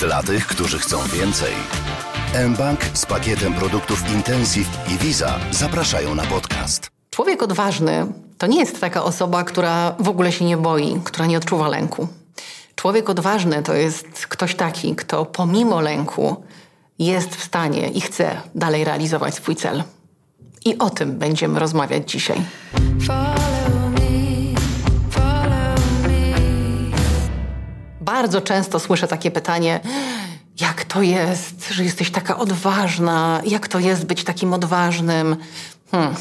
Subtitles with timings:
[0.00, 1.52] Dla tych, którzy chcą więcej.
[2.48, 6.90] mBank z pakietem produktów Intensive i Visa zapraszają na podcast.
[7.10, 8.06] Człowiek odważny
[8.38, 12.08] to nie jest taka osoba, która w ogóle się nie boi, która nie odczuwa lęku.
[12.74, 16.42] Człowiek odważny to jest ktoś taki, kto pomimo lęku
[16.98, 19.82] jest w stanie i chce dalej realizować swój cel.
[20.64, 22.42] I o tym będziemy rozmawiać dzisiaj.
[28.10, 29.80] Bardzo często słyszę takie pytanie:
[30.60, 33.40] jak to jest, że jesteś taka odważna?
[33.44, 35.36] Jak to jest być takim odważnym?
[35.90, 36.14] Hmm.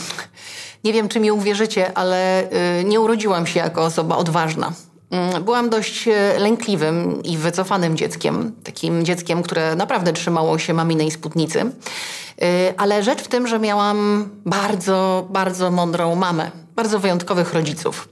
[0.83, 2.44] Nie wiem, czy mi uwierzycie, ale
[2.80, 4.73] y, nie urodziłam się jako osoba odważna.
[5.11, 8.52] Mm, byłam dość e, lękliwym i wycofanym dzieckiem.
[8.63, 11.59] Takim dzieckiem, które naprawdę trzymało się maminej spódnicy.
[11.61, 18.09] Y, ale rzecz w tym, że miałam bardzo, bardzo mądrą mamę, bardzo wyjątkowych rodziców,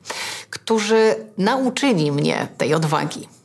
[0.50, 3.37] którzy nauczyli mnie tej odwagi.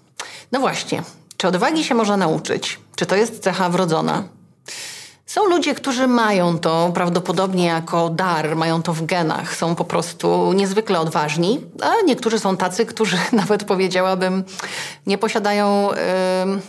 [0.52, 1.02] No właśnie,
[1.37, 2.80] czy odwagi się można nauczyć?
[2.97, 4.23] Czy to jest cecha wrodzona?
[5.27, 10.53] Są ludzie, którzy mają to prawdopodobnie jako dar, mają to w genach, są po prostu
[10.53, 14.44] niezwykle odważni, a niektórzy są tacy, którzy nawet powiedziałabym
[15.06, 16.61] nie posiadają yy,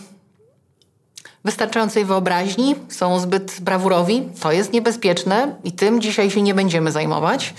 [1.44, 4.28] wystarczającej wyobraźni, są zbyt brawurowi.
[4.40, 7.54] To jest niebezpieczne i tym dzisiaj się nie będziemy zajmować.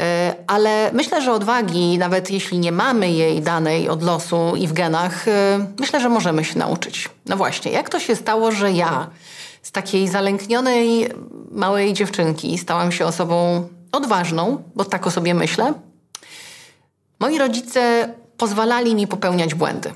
[0.00, 4.72] E, ale myślę, że odwagi, nawet jeśli nie mamy jej danej od losu i w
[4.72, 7.08] genach, e, myślę, że możemy się nauczyć.
[7.26, 9.10] No właśnie, jak to się stało, że ja
[9.62, 11.08] z takiej zalęknionej
[11.50, 15.74] małej dziewczynki stałam się osobą odważną, bo tak o sobie myślę.
[17.20, 19.92] Moi rodzice pozwalali mi popełniać błędy.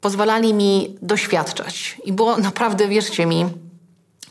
[0.00, 1.96] Pozwalali mi doświadczać.
[2.04, 3.46] I było naprawdę, wierzcie mi,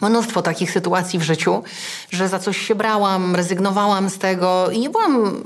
[0.10, 1.64] mnóstwo takich sytuacji w życiu,
[2.12, 5.44] że za coś się brałam, rezygnowałam z tego i nie byłam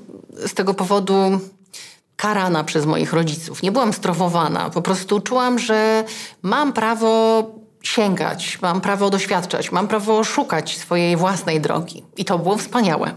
[0.47, 1.39] z tego powodu
[2.15, 3.63] karana przez moich rodziców.
[3.63, 4.69] Nie byłam strofowana.
[4.69, 6.03] Po prostu czułam, że
[6.41, 7.43] mam prawo
[7.83, 12.03] sięgać, mam prawo doświadczać, mam prawo szukać swojej własnej drogi.
[12.17, 13.11] I to było wspaniałe.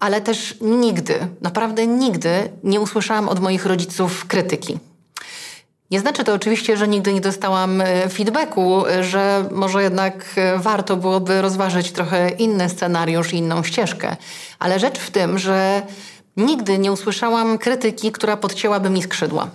[0.00, 4.78] Ale też nigdy, naprawdę nigdy nie usłyszałam od moich rodziców krytyki.
[5.90, 10.96] Nie znaczy to oczywiście, że nigdy nie dostałam e, feedbacku, że może jednak e, warto
[10.96, 14.16] byłoby rozważyć trochę inny scenariusz inną ścieżkę.
[14.58, 15.82] Ale rzecz w tym, że
[16.36, 19.50] nigdy nie usłyszałam krytyki, która podcięłaby mi skrzydła.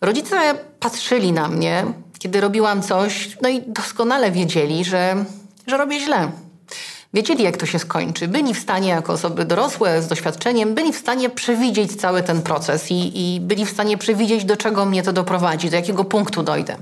[0.00, 1.84] Rodzice patrzyli na mnie
[2.20, 5.24] kiedy robiłam coś, no i doskonale wiedzieli, że,
[5.66, 6.30] że robię źle.
[7.14, 8.28] Wiedzieli, jak to się skończy.
[8.28, 12.90] Byli w stanie, jako osoby dorosłe z doświadczeniem, byli w stanie przewidzieć cały ten proces
[12.90, 16.76] i, i byli w stanie przewidzieć, do czego mnie to doprowadzi, do jakiego punktu dojdę.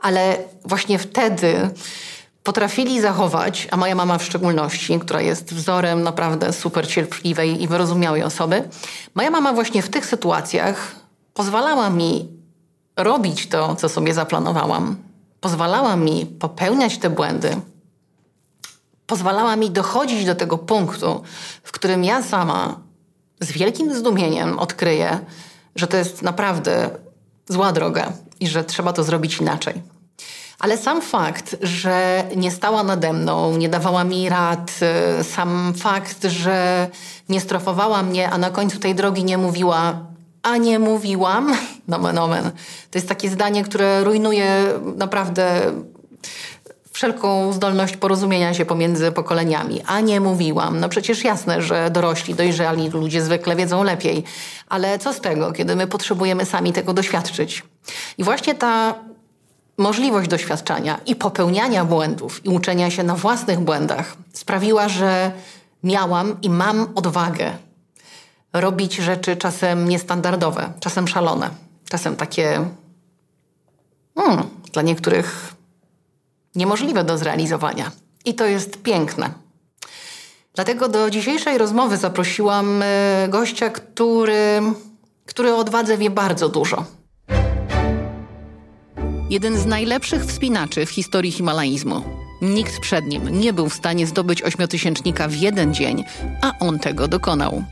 [0.00, 1.70] Ale właśnie wtedy
[2.42, 8.22] potrafili zachować, a moja mama w szczególności, która jest wzorem naprawdę super cierpliwej i wyrozumiałej
[8.22, 8.68] osoby,
[9.14, 10.94] moja mama właśnie w tych sytuacjach
[11.34, 12.28] pozwalała mi
[12.96, 14.96] robić to, co sobie zaplanowałam.
[15.40, 17.56] Pozwalała mi popełniać te błędy.
[19.12, 21.22] Pozwalała mi dochodzić do tego punktu,
[21.62, 22.80] w którym ja sama
[23.40, 25.18] z wielkim zdumieniem odkryję,
[25.76, 26.90] że to jest naprawdę
[27.48, 29.82] zła droga i że trzeba to zrobić inaczej.
[30.58, 34.80] Ale sam fakt, że nie stała nade mną, nie dawała mi rad,
[35.20, 36.88] y, sam fakt, że
[37.28, 39.98] nie strofowała mnie, a na końcu tej drogi nie mówiła,
[40.42, 41.56] a nie mówiłam,
[41.88, 42.50] nomen omen.
[42.90, 44.64] To jest takie zdanie, które rujnuje
[44.96, 45.72] naprawdę
[46.92, 49.82] wszelką zdolność porozumienia się pomiędzy pokoleniami.
[49.86, 50.80] A nie mówiłam.
[50.80, 54.24] No przecież jasne, że dorośli, dojrzali ludzie zwykle wiedzą lepiej.
[54.68, 57.62] Ale co z tego, kiedy my potrzebujemy sami tego doświadczyć?
[58.18, 58.94] I właśnie ta
[59.78, 65.32] możliwość doświadczania i popełniania błędów i uczenia się na własnych błędach sprawiła, że
[65.82, 67.50] miałam i mam odwagę
[68.52, 71.50] robić rzeczy czasem niestandardowe, czasem szalone,
[71.88, 72.64] czasem takie
[74.18, 75.51] hmm, dla niektórych
[76.54, 77.90] niemożliwe do zrealizowania.
[78.24, 79.30] I to jest piękne.
[80.54, 84.60] Dlatego do dzisiejszej rozmowy zaprosiłam e, gościa, który,
[85.26, 86.84] który o odwadze wie bardzo dużo.
[89.30, 92.02] Jeden z najlepszych wspinaczy w historii himalaizmu.
[92.42, 96.04] Nikt przed nim nie był w stanie zdobyć ośmiotysięcznika w jeden dzień,
[96.42, 97.64] a on tego dokonał.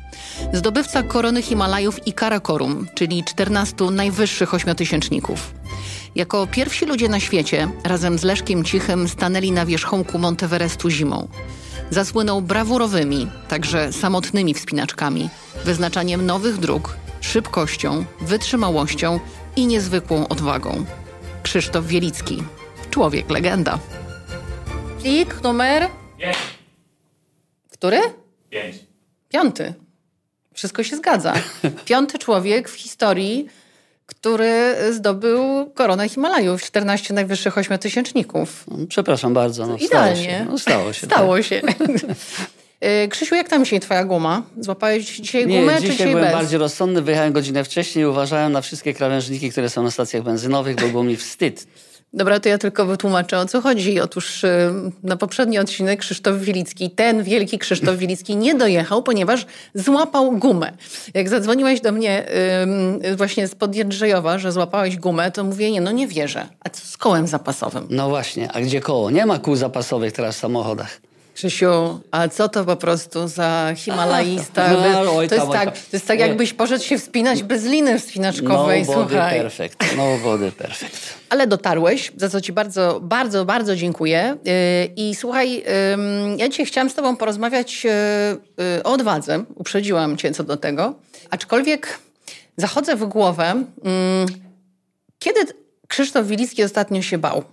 [0.53, 5.55] Zdobywca korony Himalajów i Karakorum, czyli 14 najwyższych ośmiotysięczników.
[6.15, 11.29] Jako pierwsi ludzie na świecie, razem z Leszkiem Cichym, stanęli na wierzchołku Monteverestu zimą.
[11.91, 15.29] Zasłynął brawurowymi, także samotnymi wspinaczkami,
[15.65, 19.21] wyznaczaniem nowych dróg, szybkością, wytrzymałością
[19.57, 20.85] i niezwykłą odwagą.
[21.43, 22.43] Krzysztof Wielicki,
[22.91, 23.79] człowiek legenda.
[25.03, 25.89] Plik numer?
[26.19, 26.37] Pięć.
[27.71, 28.01] Który?
[28.51, 28.77] Pięć.
[29.29, 29.75] Piąty.
[30.55, 31.35] Wszystko się zgadza.
[31.85, 33.49] Piąty człowiek w historii,
[34.11, 38.65] który zdobył koronę Himalajów, 14 najwyższych ośmiotysięczników.
[38.89, 39.67] Przepraszam bardzo.
[39.67, 40.23] No, Idealnie.
[40.23, 40.47] Stało się.
[40.51, 41.07] No, stało się.
[41.07, 41.45] Stało tak.
[41.45, 41.61] się.
[43.05, 44.43] Y, Krzysiu, jak tam dzisiaj twoja guma?
[44.61, 46.35] Złapałeś dzisiaj Nie, gumę, dzisiaj czy dzisiaj byłem bez?
[46.35, 50.77] bardziej rozsądny, wyjechałem godzinę wcześniej i uważałem na wszystkie krawężniki, które są na stacjach benzynowych,
[50.77, 51.67] bo było mi wstyd.
[52.12, 54.01] Dobra, to ja tylko wytłumaczę, o co chodzi.
[54.01, 54.73] Otóż y,
[55.03, 60.73] na poprzedni odcinek Krzysztof Wilicki, ten wielki Krzysztof Wilicki nie dojechał, ponieważ złapał gumę.
[61.15, 62.27] Jak zadzwoniłeś do mnie
[63.17, 66.47] właśnie z Jędrzejowa, że złapałeś gumę, to mówię, nie, no nie wierzę.
[66.61, 67.87] A co z kołem zapasowym?
[67.91, 69.11] No właśnie, a gdzie koło?
[69.11, 71.01] Nie ma kół zapasowych teraz w samochodach.
[71.40, 74.64] Krzysiu, a co to po prostu za Himalajista?
[74.64, 77.64] A, no, oj to, jest oj tak, to jest tak, jakbyś poszedł się wspinać bez
[77.64, 79.40] liny No wspinaczkowej, body słuchaj.
[79.40, 81.14] perfect, no body perfect.
[81.31, 84.37] Ale dotarłeś, za co Ci bardzo, bardzo, bardzo dziękuję.
[84.44, 84.52] Yy,
[84.96, 85.64] I słuchaj,
[86.37, 87.90] ja dzisiaj chciałam z Tobą porozmawiać yy,
[88.75, 89.44] yy, o odwadze.
[89.54, 90.94] Uprzedziłam Cię co do tego.
[91.31, 91.98] Aczkolwiek
[92.56, 93.64] zachodzę w głowę,
[95.19, 95.40] kiedy
[95.88, 97.44] Krzysztof Wilicki ostatnio się bał?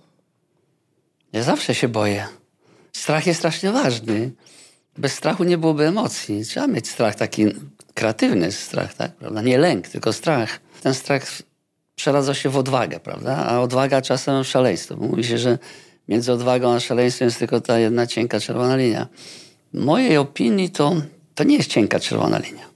[1.32, 2.26] Ja zawsze się boję.
[2.92, 4.30] Strach jest strasznie ważny.
[4.98, 6.44] Bez strachu nie byłoby emocji.
[6.44, 7.46] Trzeba mieć strach taki
[7.94, 9.12] kreatywny strach, tak?
[9.12, 9.42] Prawda?
[9.42, 10.60] Nie lęk, tylko strach.
[10.82, 11.22] Ten strach
[11.94, 13.36] przeradza się w odwagę, prawda?
[13.36, 14.96] A odwaga czasem w szaleństwo.
[14.96, 15.58] Mówi się, że
[16.08, 19.08] między odwagą a szaleństwem jest tylko ta jedna cienka czerwona linia.
[19.74, 20.96] W mojej opinii to,
[21.34, 22.68] to nie jest cienka czerwona linia.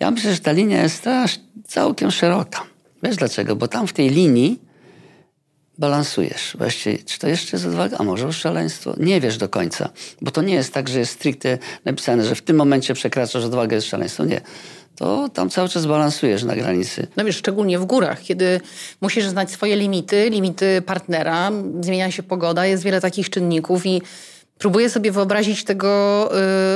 [0.00, 2.62] Ja myślę, że ta linia jest strasz, całkiem szeroka.
[3.02, 3.56] Wiesz dlaczego?
[3.56, 4.58] Bo tam w tej linii
[5.78, 6.56] balansujesz.
[6.58, 8.94] Właściwie, czy to jeszcze jest odwaga, a może szaleństwo?
[8.96, 9.88] Nie wiesz do końca.
[10.20, 13.76] Bo to nie jest tak, że jest stricte napisane, że w tym momencie przekraczasz odwagę,
[13.76, 14.24] jest szaleństwo.
[14.24, 14.40] Nie.
[14.96, 17.06] To tam cały czas balansujesz na granicy.
[17.16, 18.60] No wiesz, szczególnie w górach, kiedy
[19.00, 21.50] musisz znać swoje limity, limity partnera,
[21.80, 24.02] zmienia się pogoda, jest wiele takich czynników i
[24.58, 26.30] próbuję sobie wyobrazić tego,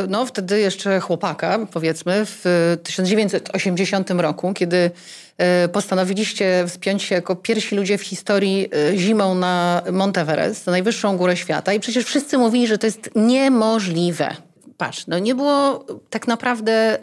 [0.05, 4.91] y, no wtedy jeszcze chłopaka, powiedzmy, w 1980 roku, kiedy
[5.67, 11.17] y, postanowiliście wspiąć się jako pierwsi ludzie w historii y, zimą na Monteverest, na najwyższą
[11.17, 14.37] górę świata i przecież wszyscy mówili, że to jest niemożliwe.
[14.77, 16.99] Patrz, no nie było tak naprawdę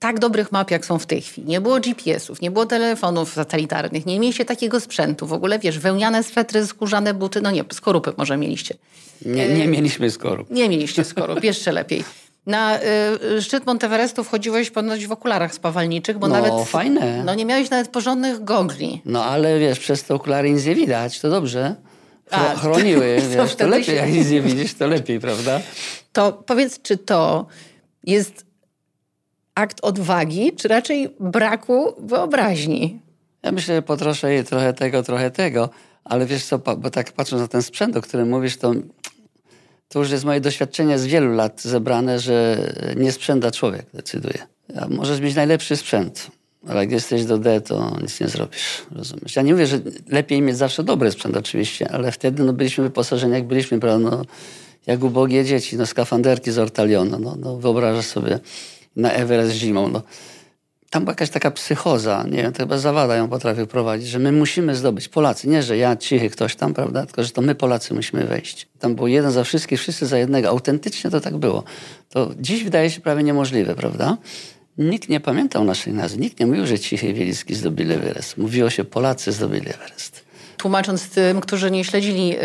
[0.00, 1.46] tak dobrych map, jak są w tej chwili.
[1.48, 5.26] Nie było GPS-ów, nie było telefonów satelitarnych, nie mieliście takiego sprzętu.
[5.26, 8.74] W ogóle, wiesz, wełniane swetry, skórzane buty, no nie, skorupy może mieliście.
[9.26, 10.50] Nie, nie mieliśmy skorup.
[10.50, 12.04] Nie mieliście skorup, jeszcze lepiej.
[12.46, 12.78] Na
[13.36, 16.52] y, szczyt Monteverestu wchodziłeś ponoć w okularach spawalniczych, bo No, nawet...
[16.68, 17.24] fajne.
[17.24, 19.02] No nie miałeś nawet porządnych gogli.
[19.04, 21.74] No ale wiesz, przez te okulary nic nie widać, to dobrze.
[22.30, 25.20] Chro- A, chroniły, to wiesz, to wtedy lepiej, się- jak nic nie widzisz, to lepiej,
[25.20, 25.60] prawda?
[26.12, 27.46] To powiedz, czy to
[28.04, 28.49] jest
[29.54, 33.00] akt odwagi, czy raczej braku wyobraźni?
[33.42, 35.70] Ja myślę, że potroszę jej trochę tego, trochę tego,
[36.04, 38.72] ale wiesz co, bo tak patrząc na ten sprzęt, o którym mówisz, to,
[39.88, 42.58] to już jest moje doświadczenie z wielu lat zebrane, że
[42.96, 44.46] nie sprzęta człowiek decyduje.
[44.76, 46.30] A możesz mieć najlepszy sprzęt,
[46.68, 49.36] ale jak jesteś do D, to nic nie zrobisz, rozumiesz?
[49.36, 53.32] Ja nie mówię, że lepiej mieć zawsze dobry sprzęt oczywiście, ale wtedy no, byliśmy wyposażeni
[53.32, 54.22] jak byliśmy, prawda, no,
[54.86, 58.40] jak ubogie dzieci, no skafanderki z Ortalionu, no, no wyobrażasz sobie
[58.96, 60.02] na Everest zimą, no
[60.90, 64.32] tam była jakaś taka psychoza, nie wiem, to chyba Zawada ją potrafił prowadzić, że my
[64.32, 67.94] musimy zdobyć, Polacy, nie, że ja, cichy ktoś tam, prawda, tylko że to my Polacy
[67.94, 68.68] musimy wejść.
[68.78, 70.48] Tam było jeden za wszystkich, wszyscy za jednego.
[70.48, 71.64] Autentycznie to tak było.
[72.08, 74.16] To dziś wydaje się prawie niemożliwe, prawda?
[74.78, 78.38] Nikt nie pamiętał naszej nazwy, nikt nie mówił, że Cichy i Wielicki zdobyli Everest.
[78.38, 80.24] Mówiło się, Polacy zdobyli Everest.
[80.60, 82.36] Tłumacząc tym, którzy nie śledzili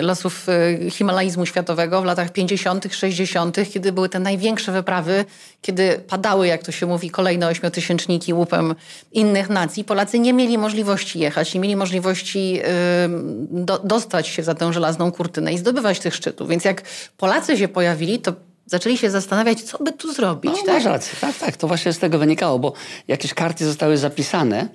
[0.00, 5.24] losów y, himalaizmu światowego w latach 50., 60., kiedy były te największe wyprawy,
[5.62, 8.74] kiedy padały, jak to się mówi, kolejne ośmiotysięczniki łupem
[9.12, 12.60] innych nacji, Polacy nie mieli możliwości jechać, nie mieli możliwości
[13.50, 16.48] do, dostać się za tę żelazną kurtynę i zdobywać tych szczytów.
[16.48, 16.82] Więc jak
[17.16, 18.32] Polacy się pojawili, to
[18.66, 20.52] zaczęli się zastanawiać, co by tu zrobić.
[20.52, 20.74] No, tak?
[20.74, 21.18] masz rację.
[21.20, 21.56] Tak, tak.
[21.56, 22.72] To właśnie z tego wynikało, bo
[23.08, 24.68] jakieś karty zostały zapisane,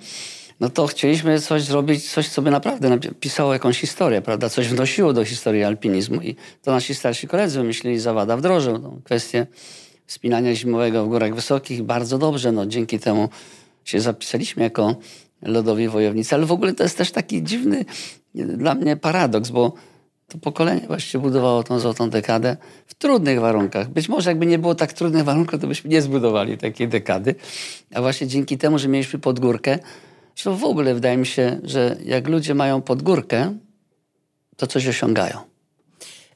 [0.59, 4.49] no to chcieliśmy coś zrobić, coś, co by naprawdę pisało jakąś historię, prawda?
[4.49, 9.47] Coś wnosiło do historii alpinizmu i to nasi starsi koledzy wymyślili, Zawada wdrożył tą kwestię
[10.05, 12.51] wspinania zimowego w górach wysokich bardzo dobrze.
[12.51, 13.29] No, dzięki temu
[13.85, 14.95] się zapisaliśmy jako
[15.41, 17.85] lodowi wojownicy, ale w ogóle to jest też taki dziwny
[18.33, 19.73] dla mnie paradoks, bo
[20.27, 22.57] to pokolenie właściwie budowało tą złotą dekadę
[22.87, 23.89] w trudnych warunkach.
[23.89, 27.35] Być może jakby nie było tak trudnych warunków, to byśmy nie zbudowali takiej dekady.
[27.93, 29.79] A właśnie dzięki temu, że mieliśmy podgórkę,
[30.35, 33.57] zresztą w ogóle wydaje mi się, że jak ludzie mają podgórkę,
[34.57, 35.39] to coś osiągają.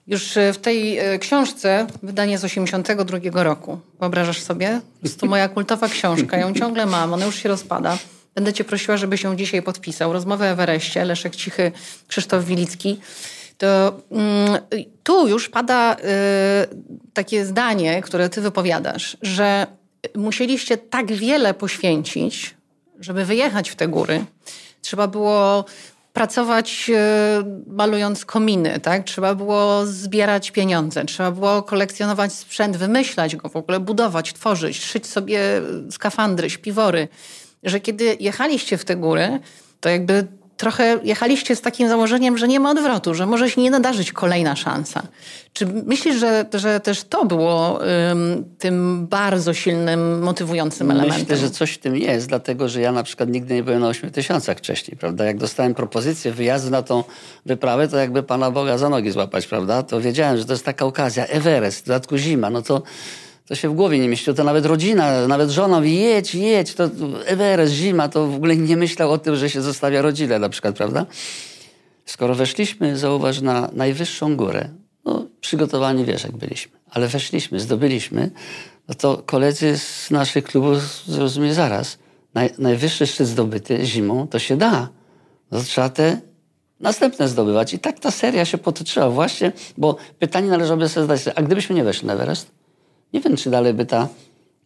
[0.07, 4.81] Już e, w tej e, książce, wydanie z 82 roku, wyobrażasz sobie?
[5.03, 7.97] Jest to moja kultowa książka, ją ciągle mam, ona już się rozpada.
[8.35, 10.13] Będę cię prosiła, żebyś ją dzisiaj podpisał.
[10.13, 11.71] Rozmowę o Everestie, Leszek Cichy,
[12.07, 12.99] Krzysztof Wilicki.
[13.57, 14.57] To mm,
[15.03, 15.97] tu już pada y,
[17.13, 19.67] takie zdanie, które ty wypowiadasz, że
[20.15, 22.55] musieliście tak wiele poświęcić,
[22.99, 24.25] żeby wyjechać w te góry,
[24.81, 25.65] trzeba było
[26.13, 29.03] pracować e, malując kominy, tak?
[29.03, 35.07] Trzeba było zbierać pieniądze, trzeba było kolekcjonować sprzęt, wymyślać go w ogóle, budować, tworzyć, szyć
[35.07, 35.39] sobie
[35.91, 37.07] skafandry, śpiwory.
[37.63, 39.39] Że kiedy jechaliście w te góry,
[39.79, 40.27] to jakby
[40.59, 44.55] trochę jechaliście z takim założeniem, że nie ma odwrotu, że może się nie nadarzyć kolejna
[44.55, 45.01] szansa.
[45.53, 47.79] Czy myślisz, że, że też to było
[48.57, 51.19] tym bardzo silnym, motywującym elementem?
[51.19, 53.87] Myślę, że coś w tym jest, dlatego że ja na przykład nigdy nie byłem na
[53.87, 55.25] 8 tysiącach wcześniej, prawda?
[55.25, 57.03] Jak dostałem propozycję wyjazdu na tą
[57.45, 59.83] wyprawę, to jakby Pana Boga za nogi złapać, prawda?
[59.83, 62.81] To wiedziałem, że to jest taka okazja, Everest, w dodatku zima, no to
[63.49, 64.35] to się w głowie nie mieściło.
[64.35, 66.89] To nawet rodzina, nawet żona mówi, jedź, jedź, to
[67.25, 70.75] Everest, zima, to w ogóle nie myślał o tym, że się zostawia rodzinę na przykład,
[70.75, 71.05] prawda?
[72.05, 74.69] Skoro weszliśmy, zauważ, na najwyższą górę,
[75.05, 78.31] no przygotowani wiesz, jak byliśmy, ale weszliśmy, zdobyliśmy,
[78.87, 81.97] no to koledzy z naszych klubów zrozumieli zaraz,
[82.33, 84.89] naj, najwyższy szczyt zdobyty zimą, to się da.
[85.51, 86.21] No to trzeba te
[86.79, 87.73] następne zdobywać.
[87.73, 91.83] I tak ta seria się potoczyła właśnie, bo pytanie należałoby sobie zadać, a gdybyśmy nie
[91.83, 92.58] weszli na Everest?
[93.13, 94.07] Nie wiem, czy dalej by ta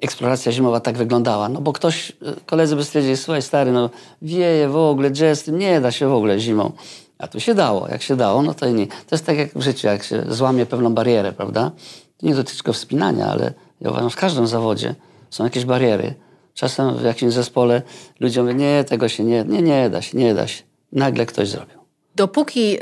[0.02, 1.50] eksploracja zimowa tak wyglądała.
[1.50, 3.90] No bo ktoś, y, koledzy by stwierdzili, słuchaj stary, no
[4.22, 6.72] wieje w ogóle, jazz, nie da się w ogóle zimą.
[7.18, 7.88] A tu się dało.
[7.88, 8.88] Jak się dało, no to nie.
[8.88, 11.72] To jest tak jak w życiu, jak się złamie pewną barierę, prawda?
[12.18, 14.96] To nie dotyczy tylko wspinania, ale ja uważam, w każdym zawodzie
[15.30, 16.14] są jakieś bariery.
[16.54, 17.82] Czasem w jakimś zespole
[18.20, 20.64] ludzie mówią, nie, tego się nie, nie, nie da się, nie da się.
[20.92, 21.83] Nagle ktoś zrobił.
[22.16, 22.78] Dopóki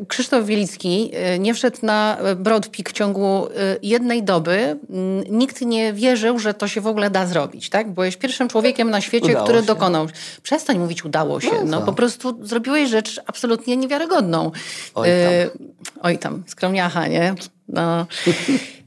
[0.00, 3.50] y, Krzysztof Wielicki y, nie wszedł na Broad Peak w ciągu y,
[3.82, 4.56] jednej doby,
[4.90, 7.90] mm, nikt nie wierzył, że to się w ogóle da zrobić, tak?
[7.90, 9.66] Byłeś pierwszym człowiekiem na świecie, Udało który się.
[9.66, 10.06] dokonał.
[10.42, 11.50] Przestań mówić udało się.
[11.52, 11.86] No No, co?
[11.86, 14.50] po prostu zrobiłeś rzecz absolutnie niewiarygodną.
[14.94, 15.60] Oj tam.
[16.02, 17.34] oj tam, skromniacha, nie?
[17.68, 18.06] No.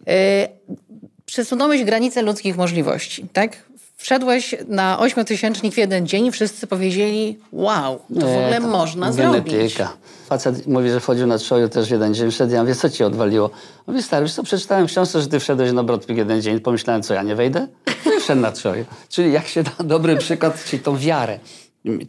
[0.10, 0.48] y,
[1.26, 3.58] przesunąłeś granice ludzkich możliwości, tak?
[4.04, 9.54] Wszedłeś na ośmiotysięcznik w jeden dzień i wszyscy powiedzieli wow, to w ogóle można zrobić.
[9.54, 9.94] genetyka.
[10.28, 13.04] Facet mówi, że wchodził na trzoju też w jeden dzień, wszedł, ja mówię, co ci
[13.04, 13.50] odwaliło?
[13.88, 17.14] Mówi, stary, co, przeczytałem w książce, że ty wszedłeś na Brodpik jeden dzień, pomyślałem, co,
[17.14, 17.68] ja nie wejdę?
[18.06, 18.86] No i wszedł na trzoju.
[19.10, 21.40] Czyli jak się da dobry przykład, czyli tą wiarę.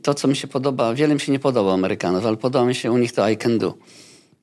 [0.02, 2.92] To, co mi się podoba, wiele mi się nie podoba Amerykanów, ale podoba mi się
[2.92, 3.74] u nich to I can do.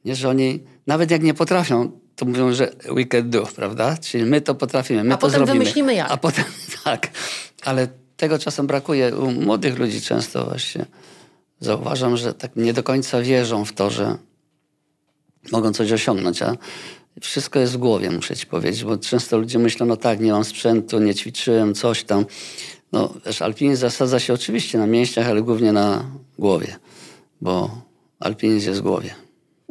[0.05, 3.97] Nie, że oni, nawet jak nie potrafią, to mówią, że we can do, prawda?
[3.97, 5.59] Czyli my to potrafimy, my A to potem zrobimy.
[5.59, 6.11] wymyślimy jak.
[6.11, 6.45] A potem,
[6.83, 7.07] tak.
[7.63, 10.85] Ale tego czasem brakuje u młodych ludzi często właśnie.
[11.59, 14.17] Zauważam, że tak nie do końca wierzą w to, że
[15.51, 16.57] mogą coś osiągnąć, a
[17.21, 20.43] wszystko jest w głowie, muszę ci powiedzieć, bo często ludzie myślą, no tak, nie mam
[20.43, 22.25] sprzętu, nie ćwiczyłem, coś tam.
[22.91, 26.05] No, wiesz, alpinizm zasadza się oczywiście na mięśniach, ale głównie na
[26.39, 26.75] głowie,
[27.41, 27.81] bo
[28.19, 29.15] alpinizm jest w głowie.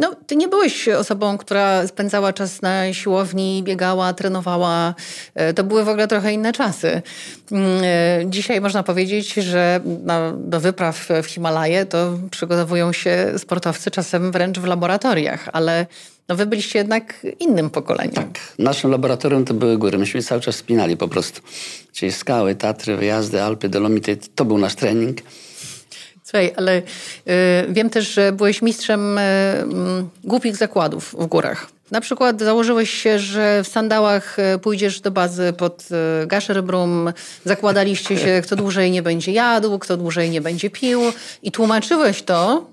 [0.00, 4.94] No, ty nie byłeś osobą, która spędzała czas na siłowni, biegała, trenowała.
[5.34, 7.02] E, To były w ogóle trochę inne czasy.
[7.52, 9.80] Mm, e, Dzisiaj można powiedzieć, że
[10.36, 15.86] do wypraw w Himalaje to przygotowują się sportowcy czasem wręcz w laboratoriach, ale
[16.28, 18.14] no, wy byliście jednak innym pokoleniem.
[18.14, 18.38] Tak.
[18.58, 19.98] Naszym laboratorium to były góry.
[19.98, 21.40] Myśmy cały czas spinali po prostu.
[21.92, 24.16] Czyli skały, Tatry, wyjazdy, Alpy, Dolomity.
[24.34, 25.18] To był nasz trening.
[26.30, 26.82] Słuchaj, ale y,
[27.68, 31.66] wiem też, że byłeś mistrzem y, mm, głupich zakładów w górach.
[31.90, 35.88] Na przykład założyłeś się, że w sandałach y, pójdziesz do bazy pod
[36.22, 37.12] y, Gasherbrum,
[37.44, 41.00] zakładaliście się, kto dłużej nie będzie jadł, kto dłużej nie będzie pił.
[41.42, 42.66] I tłumaczyłeś to,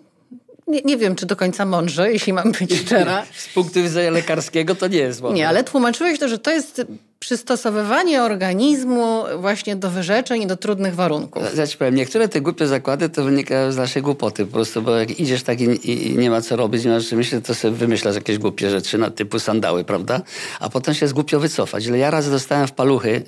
[0.68, 4.76] nie, nie wiem czy do końca mądrze, jeśli mam być szczera, Z punktu widzenia lekarskiego
[4.76, 6.82] to nie jest nie, ale tłumaczyłeś to, że to jest
[7.20, 11.44] przystosowywanie organizmu właśnie do wyrzeczeń i do trudnych warunków.
[11.58, 14.96] Ja ci powiem, niektóre te głupie zakłady to wynikają z naszej głupoty po prostu, bo
[14.96, 17.76] jak idziesz tak i, i, nie ma co robić, nie masz czym myśleć, to sobie
[17.76, 20.22] wymyślasz jakieś głupie rzeczy na typu sandały, prawda?
[20.60, 21.86] A potem się jest głupio wycofać.
[21.86, 23.24] Ile ja razy dostałem w paluchy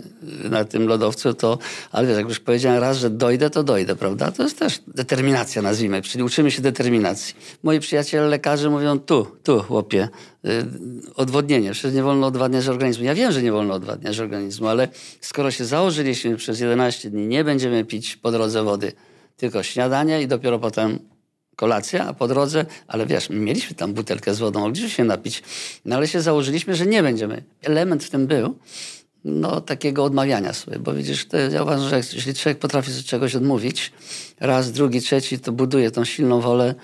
[0.45, 1.57] y, na tym lodowcu, to,
[1.91, 4.31] ale wiesz, jak już powiedziałem raz, że dojdę, to dojdę, prawda?
[4.31, 7.35] To jest też determinacja, nazwijmy, czyli uczymy się determinacji.
[7.63, 10.09] Moi przyjaciele lekarze mówią, tu, tu, chłopie,
[11.15, 13.03] odwodnienie, przecież nie wolno odwadniać organizmu.
[13.03, 14.87] Ja wiem, że nie wolno odwadniać organizmu, ale
[15.21, 18.91] skoro się założyliśmy przez 11 dni, nie będziemy pić po drodze wody,
[19.37, 20.99] tylko śniadanie i dopiero potem
[21.55, 25.43] kolacja, a po drodze, ale wiesz, mieliśmy tam butelkę z wodą, mogliśmy się napić,
[25.85, 27.43] no ale się założyliśmy, że nie będziemy.
[27.61, 28.55] Element w tym był,
[29.25, 33.35] no takiego odmawiania sobie, bo widzisz, to, ja uważam, że jeśli człowiek potrafi sobie czegoś
[33.35, 33.91] odmówić,
[34.39, 36.75] raz, drugi, trzeci, to buduje tą silną wolę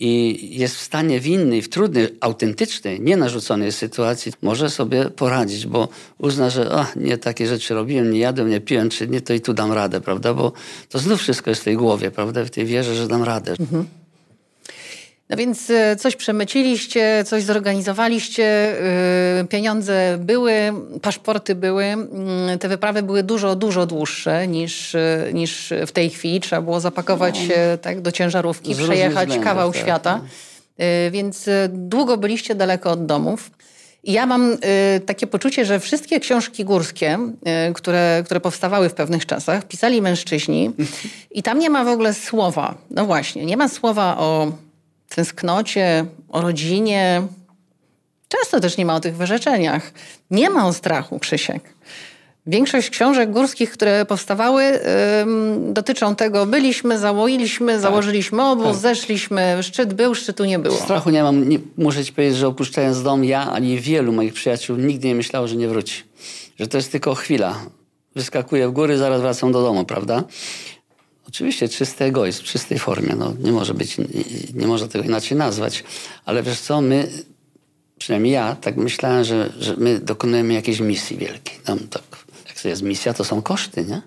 [0.00, 5.88] i jest w stanie w innej, w trudnej, autentycznej, nienarzuconej sytuacji może sobie poradzić, bo
[6.18, 9.40] uzna, że a, nie takie rzeczy robiłem, nie jadłem, nie piłem, czy nie, to i
[9.40, 10.34] tu dam radę, prawda?
[10.34, 10.52] Bo
[10.88, 12.44] to znów wszystko jest w tej głowie, prawda?
[12.44, 13.54] W tej wierze, że dam radę.
[15.30, 18.44] No więc e, coś przemyciliście, coś zorganizowaliście,
[19.40, 20.52] e, pieniądze były,
[21.02, 21.84] paszporty były.
[21.84, 26.40] Mm, te wyprawy były dużo, dużo dłuższe niż, e, niż w tej chwili.
[26.40, 27.46] Trzeba było zapakować no.
[27.46, 29.82] się tak, do ciężarówki, przejechać kawał tak.
[29.82, 30.20] świata.
[31.10, 33.50] Więc długo byliście daleko od domów.
[34.04, 34.58] I ja mam y,
[35.06, 37.18] takie poczucie, że wszystkie książki górskie,
[37.68, 40.70] y, które, które powstawały w pewnych czasach, pisali mężczyźni
[41.30, 42.74] i tam nie ma w ogóle słowa.
[42.90, 44.52] No właśnie, nie ma słowa o
[45.08, 47.22] tęsknocie, o rodzinie.
[48.28, 49.92] Często też nie ma o tych wyrzeczeniach.
[50.30, 51.62] Nie ma o strachu, Krzysiek.
[52.46, 54.80] Większość książek górskich, które powstawały,
[55.58, 57.80] dotyczą tego, byliśmy, załoiliśmy, tak.
[57.80, 58.76] założyliśmy obóz, tak.
[58.76, 60.76] zeszliśmy, szczyt był, szczytu nie było.
[60.76, 61.48] Strachu nie mam.
[61.48, 65.48] Nie, muszę ci powiedzieć, że opuszczając dom, ja ani wielu moich przyjaciół nigdy nie myślało,
[65.48, 66.02] że nie wróci.
[66.58, 67.58] Że to jest tylko chwila.
[68.16, 70.24] Wyskakuję w góry, zaraz wracam do domu, prawda?
[71.28, 73.14] Oczywiście czysty egoizm w czystej formie.
[73.18, 73.96] No, nie może być,
[74.54, 75.84] nie, można tego inaczej nazwać.
[76.24, 77.08] Ale wiesz co, my,
[77.98, 81.58] przynajmniej ja, tak myślałem, że, że my dokonujemy jakiejś misji wielkiej.
[81.64, 82.02] Tam, tak,
[82.48, 84.02] jak to jest misja, to są koszty, nie?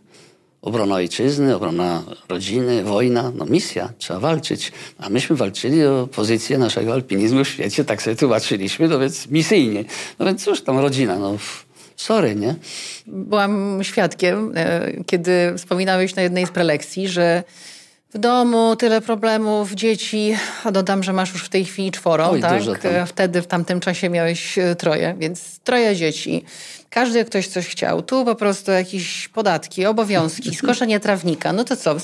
[0.62, 4.72] Obrona ojczyzny, obrona rodziny, wojna, no misja, trzeba walczyć.
[4.98, 9.86] A myśmy walczyli o pozycję naszego alpinizmu w świecie, tak sobie tłumaczyliśmy, no więc misyjnie.
[10.20, 11.38] No więc cóż, tam rodzina, no
[12.02, 12.56] sorry, nie?
[13.08, 17.44] Byłam świadkiem, e, kiedy wspominałeś na jednej z prelekcji, że
[18.14, 22.42] w domu tyle problemów, dzieci, a dodam, że masz już w tej chwili czworo, Oj,
[22.42, 22.62] tak?
[22.84, 26.46] E, wtedy w tamtym czasie miałeś e, troje, więc troje dzieci.
[26.90, 28.02] Każdy ktoś coś chciał.
[28.02, 31.54] Tu po prostu jakieś podatki, obowiązki, skoszenie trawnika.
[31.54, 31.96] No to co?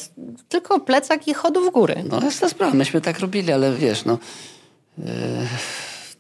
[0.50, 1.96] Tylko plecak i chodu w górę.
[2.10, 2.74] No jest ta sprawa.
[2.74, 4.18] Myśmy tak robili, ale wiesz, no...
[4.98, 5.06] Yy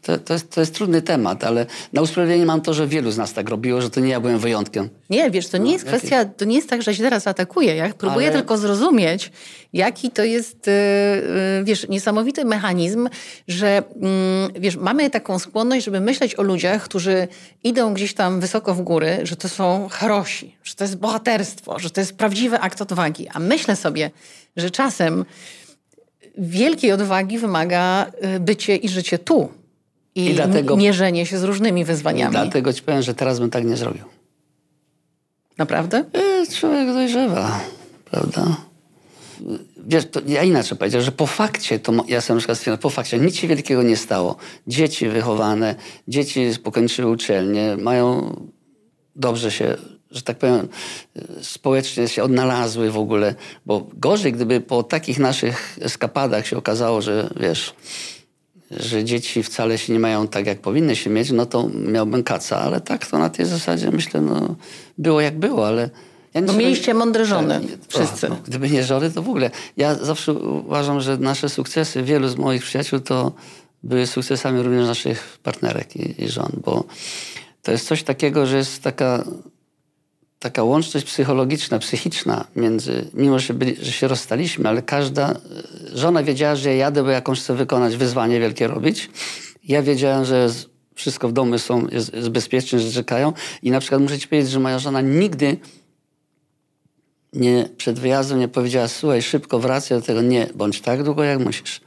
[0.02, 3.18] to, to, jest, to jest trudny temat, ale na usprawiedliwienie mam to, że wielu z
[3.18, 4.90] nas tak robiło, że to nie ja byłem wyjątkiem.
[5.10, 7.76] Nie, wiesz, to nie no, jest kwestia, to nie jest tak, że się teraz atakuję.
[7.76, 8.38] Ja próbuję ale...
[8.38, 9.32] tylko zrozumieć,
[9.74, 13.10] jaki to jest, y, y, wiesz, niesamowity mechanizm,
[13.48, 17.28] że mm, wiesz, mamy taką skłonność, żeby myśleć o ludziach, którzy
[17.64, 21.90] idą gdzieś tam wysoko w góry, że to są herosi, że to jest bohaterstwo, że
[21.90, 23.28] to jest prawdziwy akt odwagi.
[23.34, 24.12] A myślę sobie,
[24.58, 25.26] że czasem
[26.38, 29.50] wielkiej odwagi wymaga y, bycie i życie tu
[30.18, 32.32] i, I dlatego, mierzenie się z różnymi wyzwaniami.
[32.32, 34.04] Dlatego ci powiem, że teraz bym tak nie zrobił.
[35.58, 36.04] Naprawdę?
[36.14, 37.60] E, człowiek dojrzewa,
[38.06, 38.58] prawda?
[39.88, 42.90] Wiesz, to ja inaczej powiedział, że po fakcie, to ja sam na przykład stwierdzam, po
[42.90, 44.36] fakcie nic się wielkiego nie stało.
[44.68, 45.76] Dzieci wychowane,
[46.08, 48.36] dzieci pokończyły uczelnię, mają
[49.16, 49.78] dobrze się,
[50.12, 50.68] że tak powiem,
[51.42, 57.30] społecznie się odnalazły w ogóle, bo gorzej, gdyby po takich naszych eskapadach się okazało, że
[57.40, 57.74] wiesz,
[58.72, 62.60] że dzieci wcale się nie mają tak, jak powinny się mieć, no to miałbym kaca,
[62.60, 64.56] ale tak to na tej zasadzie myślę, no
[64.98, 65.90] było jak było, ale...
[66.34, 68.30] Ja no mieliście mądre żony, tak, wszyscy.
[68.30, 69.52] No, gdyby nie żony, to w ogóle.
[69.78, 73.32] Ja zawsze uważam, że nasze sukcesy, wielu z moich przyjaciół to
[73.84, 76.84] były sukcesami również naszych partnerek i, i żon, bo
[77.64, 79.24] to jest coś takiego, że jest taka
[80.40, 85.40] taka łączność psychologiczna, psychiczna między, mimo że, byli, że się rozstaliśmy, ale każda,
[85.94, 89.10] żona wiedziała, że ja jadę, bo jakąś chcę wykonać wyzwanie wielkie robić.
[89.64, 90.50] Ja wiedziałem, że
[90.96, 93.34] wszystko w domu są, jest, jest że czekają.
[93.64, 95.58] I na przykład muszę ci powiedzieć, że moja żona nigdy
[97.34, 100.22] nie, przed wyjazdem nie powiedziała, słuchaj, szybko wracaj do tego.
[100.22, 101.82] Nie, bądź tak długo, jak musisz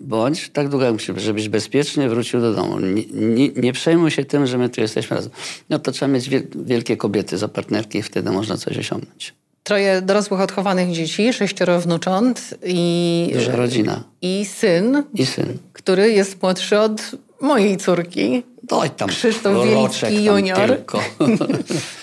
[0.00, 2.80] bądź tak długo jak musimy, żebyś bezpiecznie wrócił do domu.
[2.80, 5.32] Nie, nie, nie, przejmuj się tym, że my tu jesteśmy razem.
[5.70, 9.34] No to trzeba mieć wielkie kobiety za partnerki i wtedy można coś osiągnąć.
[9.62, 13.30] Troje dorosłych odchowanych dzieci, sześcioro wnucząt i...
[13.34, 14.04] Duża rodzina.
[14.22, 15.02] I syn.
[15.14, 15.58] I syn.
[15.72, 17.02] Który jest młodszy od
[17.40, 18.42] mojej córki.
[18.70, 20.68] Oj tam, Krzysztof Wielicki junior.
[20.68, 21.00] Tylko.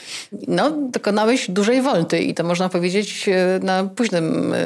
[0.47, 4.57] No, dokonałeś dużej wolty i to można powiedzieć e, na późnym e,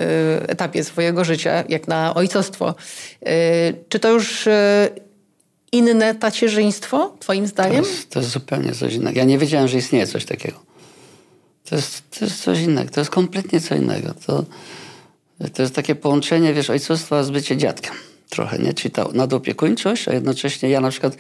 [0.50, 2.76] etapie swojego życia, jak na ojcostwo.
[3.26, 3.34] E,
[3.90, 4.50] czy to już
[5.72, 7.84] inne tacierzyństwo, twoim zdaniem?
[7.84, 9.20] To jest, to jest zupełnie coś innego.
[9.20, 10.60] Ja nie wiedziałem, że istnieje coś takiego.
[11.70, 12.92] To jest, to jest coś innego.
[12.92, 14.14] To jest kompletnie co innego.
[14.26, 14.46] To,
[15.54, 17.94] to jest takie połączenie, wiesz, ojcostwa z bycie dziadkiem
[18.32, 18.74] trochę, nie?
[18.74, 21.18] Czyli ta nadopiekuńczość, a jednocześnie ja na przykład,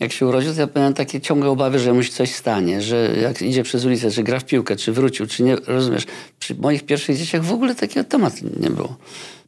[0.00, 3.16] jak się urodził, to ja miałem takie ciągłe obawy, że mu się coś stanie, że
[3.22, 6.06] jak idzie przez ulicę, czy gra w piłkę, czy wrócił, czy nie, rozumiesz?
[6.38, 8.96] Przy moich pierwszych dzieciach w ogóle takiego tematu nie było.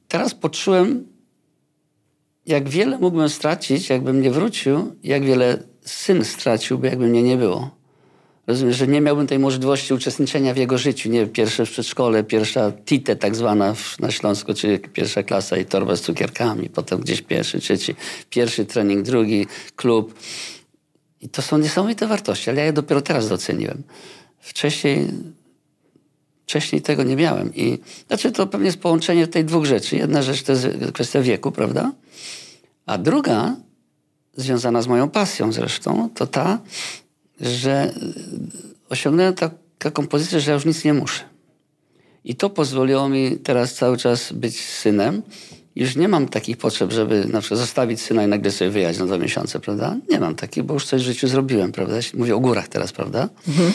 [0.09, 1.07] Teraz poczułem,
[2.46, 7.70] jak wiele mógłbym stracić, jakbym nie wrócił, jak wiele syn straciłby, jakby mnie nie było.
[8.48, 11.09] Że nie miałbym tej możliwości uczestniczenia w jego życiu.
[11.09, 15.96] Nie pierwsze w przedszkole, pierwsza TITE tak zwana na Śląsku, czyli pierwsza klasa i torba
[15.96, 17.94] z cukierkami, potem gdzieś pierwszy, trzeci,
[18.30, 20.14] pierwszy trening, drugi klub.
[21.20, 23.82] I to są niesamowite wartości, ale ja je dopiero teraz doceniłem.
[24.40, 25.09] Wcześniej
[26.46, 27.54] Wcześniej tego nie miałem.
[27.54, 29.96] I znaczy to pewnie jest połączenie tej dwóch rzeczy.
[29.96, 31.92] Jedna rzecz to jest kwestia wieku, prawda?
[32.87, 33.56] A druga,
[34.37, 36.59] związana z moją pasją zresztą, to ta,
[37.40, 37.92] że
[38.88, 39.35] osiągnąłem
[39.79, 41.25] taką pozycję, że ja już nic nie muszę.
[42.25, 45.22] I to pozwoliło mi teraz cały czas być synem.
[45.77, 49.07] Już nie mam takich potrzeb, żeby na przykład zostawić syna i nagle sobie wyjechać na
[49.07, 49.96] dwa miesiące, prawda?
[50.11, 51.94] Nie mam takich, bo już coś w życiu zrobiłem, prawda?
[52.14, 53.29] Mówię o górach teraz, prawda?
[53.49, 53.72] Mhm.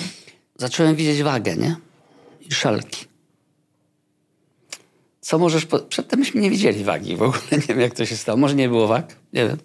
[0.57, 1.75] Zacząłem widzieć wagę, nie?
[2.41, 3.05] I szalki.
[5.21, 5.65] Co możesz...
[5.65, 5.79] Po...
[5.79, 7.41] Przedtem myśmy nie widzieli wagi w ogóle.
[7.51, 8.37] Nie wiem, jak to się stało.
[8.37, 9.15] Może nie było wag?
[9.33, 9.57] Nie wiem.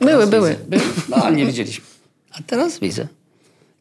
[0.00, 0.56] Były, były.
[0.68, 0.82] były.
[1.08, 1.84] No, ale nie widzieliśmy.
[2.38, 3.06] A teraz widzę.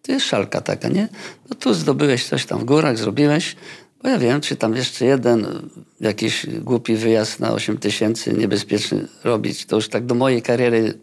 [0.01, 1.07] To jest szalka taka, nie?
[1.49, 3.55] No tu zdobyłeś coś tam w górach, zrobiłeś.
[4.03, 5.69] Bo ja wiem, czy tam jeszcze jeden
[6.01, 10.93] jakiś głupi wyjazd na 8 tysięcy niebezpieczny robić, to już tak do mojej kariery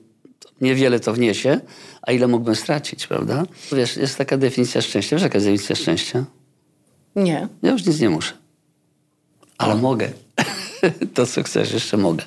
[0.60, 1.60] niewiele to wniesie,
[2.02, 3.44] a ile mógłbym stracić, prawda?
[3.72, 5.16] Wiesz, jest taka definicja szczęścia.
[5.16, 6.24] Wiesz, jaka jest definicja szczęścia?
[7.16, 7.48] Nie.
[7.62, 8.32] Ja już nic nie muszę.
[9.58, 10.08] Ale mogę.
[11.14, 12.24] to, co chcesz, jeszcze mogę.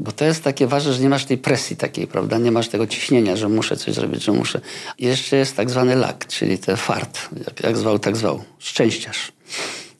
[0.00, 2.38] Bo to jest takie ważne, że nie masz tej presji takiej, prawda?
[2.38, 4.60] Nie masz tego ciśnienia, że muszę coś zrobić, że muszę.
[4.98, 7.28] I jeszcze jest tak zwany lak, czyli ten fart.
[7.62, 8.44] Jak zwał, tak zwał.
[8.58, 9.32] Szczęściarz.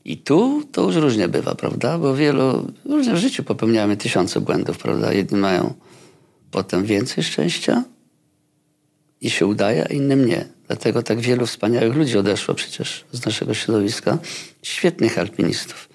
[0.04, 1.98] I tu to już różnie bywa, prawda?
[1.98, 5.12] Bo wielu, różnie w życiu popełniamy tysiące błędów, prawda?
[5.12, 5.74] Jedni mają
[6.50, 7.84] potem więcej szczęścia
[9.20, 10.48] i się udaje, a innym nie.
[10.66, 14.18] Dlatego tak wielu wspaniałych ludzi odeszło przecież z naszego środowiska.
[14.62, 15.88] Świetnych alpinistów.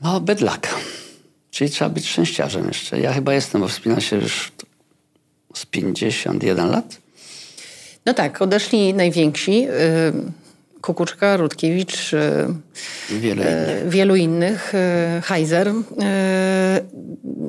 [0.00, 0.68] No, luck.
[1.58, 3.00] Czyli trzeba być szczęściarzem jeszcze.
[3.00, 4.52] Ja chyba jestem, bo wspinam się już
[5.54, 6.98] z 51 lat.
[8.06, 9.68] No tak, odeszli najwięksi.
[9.68, 12.18] Y, Kukuczka, Rutkiewicz, y,
[13.10, 14.72] wielu y, innych, wielu innych
[15.22, 15.72] Heiser.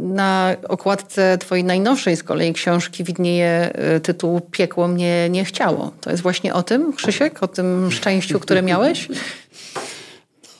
[0.04, 3.72] Na okładce twojej najnowszej z kolei książki widnieje
[4.04, 5.91] tytuł Piekło mnie nie chciało.
[6.02, 7.43] To jest właśnie o tym, Krzysiek?
[7.43, 9.08] O tym szczęściu, które miałeś?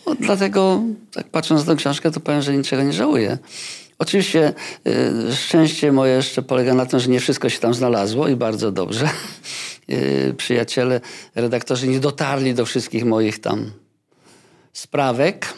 [0.10, 3.38] No, dlatego, tak patrząc na tę książkę, to powiem, że niczego nie żałuję.
[4.00, 4.54] Oczywiście
[4.88, 8.72] y, szczęście moje jeszcze polega na tym, że nie wszystko się tam znalazło i bardzo
[8.72, 9.10] dobrze.
[9.92, 11.02] Y, przyjaciele,
[11.36, 13.72] redaktorzy nie dotarli do wszystkich moich tam
[14.74, 15.54] sprawek,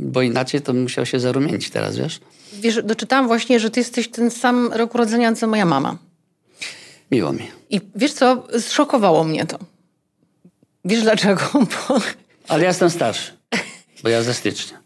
[0.00, 2.20] bo inaczej to bym musiał się zarumienić teraz, wiesz?
[2.52, 5.98] Wiesz, doczytałam właśnie, że ty jesteś ten sam rok urodzenia, co moja mama.
[7.12, 7.50] Miło mi.
[7.70, 9.58] I wiesz co, zszokowało mnie to.
[10.84, 11.42] Wiesz dlaczego?
[11.88, 12.00] Bo...
[12.48, 13.37] Ale ja jestem starszy.
[14.02, 14.78] Bo ja ze stycznia.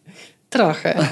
[0.51, 1.09] Trochę.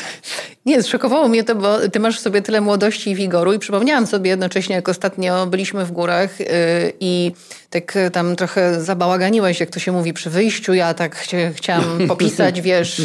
[0.66, 4.06] Nie, zszokowało mnie to, bo ty masz w sobie tyle młodości i wigoru i przypomniałam
[4.06, 6.46] sobie jednocześnie, jak ostatnio byliśmy w górach yy,
[7.00, 7.32] i
[7.70, 10.74] tak tam trochę zabałaganiłeś, jak to się mówi, przy wyjściu.
[10.74, 13.02] Ja tak chcia, chciałam popisać, wiesz,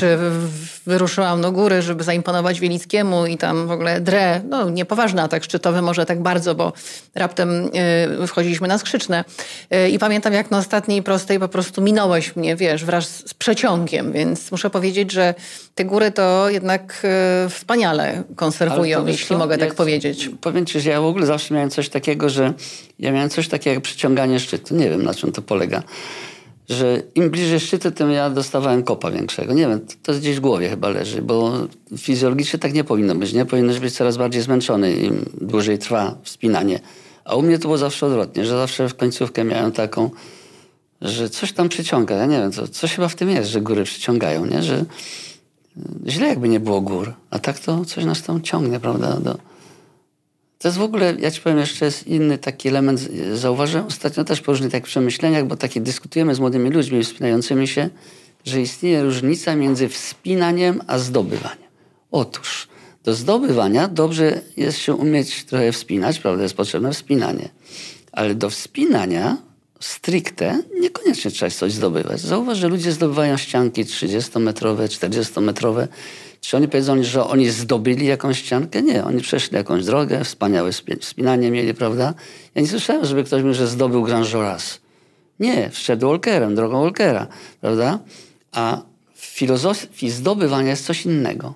[0.86, 5.82] wyruszyłam do góry, żeby zaimponować Wielickiemu i tam w ogóle dre, no niepoważny atak szczytowy,
[5.82, 6.74] może tak bardzo, bo
[7.16, 7.70] raptem
[8.20, 9.24] yy, wchodziliśmy na skrzyczne.
[9.70, 14.12] Yy, I pamiętam, jak na ostatniej prostej po prostu minąłeś mnie, wiesz, wraz z przeciągiem,
[14.12, 15.34] więc muszę powiedzieć, że
[15.76, 17.04] te góry to jednak
[17.44, 19.38] yy, wspaniale konserwują, jeśli co?
[19.38, 20.30] mogę tak powiedzieć.
[20.42, 22.54] Powiem ci, że ja w ogóle zawsze miałem coś takiego, że
[23.00, 24.55] ja miałem coś takiego jak przyciąganie szczytu.
[24.72, 25.84] Nie wiem, na czym to polega.
[26.70, 29.54] Że im bliżej szczytu, tym ja dostawałem kopa większego.
[29.54, 31.54] Nie wiem, to gdzieś w głowie chyba leży, bo
[31.98, 33.34] fizjologicznie tak nie powinno być.
[33.34, 36.80] Nie powinnoś być coraz bardziej zmęczony, im dłużej trwa wspinanie.
[37.26, 40.10] A u mnie to było zawsze odwrotnie, że zawsze w końcówkę miałem taką,
[41.02, 42.16] że coś tam przyciąga.
[42.16, 44.64] Ja nie wiem, co, coś chyba w tym jest, że góry przyciągają, nie?
[44.64, 44.86] Że
[46.08, 49.20] źle jakby nie było gór, a tak to coś nas tam ciągnie, prawda?
[49.20, 49.38] Do...
[50.66, 54.42] To jest w ogóle, ja ci powiem, jeszcze jest inny taki element, zauważyłem ostatnio też
[54.42, 57.90] po różnych takich przemyśleniach, bo takie dyskutujemy z młodymi ludźmi wspinającymi się,
[58.46, 61.70] że istnieje różnica między wspinaniem a zdobywaniem.
[62.12, 62.68] Otóż
[63.04, 67.50] do zdobywania dobrze jest się umieć trochę wspinać, prawda, jest potrzebne wspinanie.
[68.12, 69.38] Ale do wspinania
[69.80, 72.22] stricte niekoniecznie trzeba coś zdobywać.
[72.22, 75.88] Zauważ, że ludzie zdobywają ścianki 30-metrowe, 40-metrowe.
[76.42, 78.82] Czy oni powiedzą, że oni zdobyli jakąś ściankę?
[78.82, 80.72] Nie, oni przeszli jakąś drogę, wspaniałe
[81.02, 82.14] wspinanie mieli, prawda?
[82.56, 84.80] Ja nie słyszałem, żeby ktoś mówił, że zdobył Grand Joras.
[85.40, 87.28] Nie, wszedł Walkerem, drogą Walkera,
[87.62, 88.00] prawda?
[88.52, 88.82] A
[89.16, 91.54] w filozofii zdobywania jest coś innego.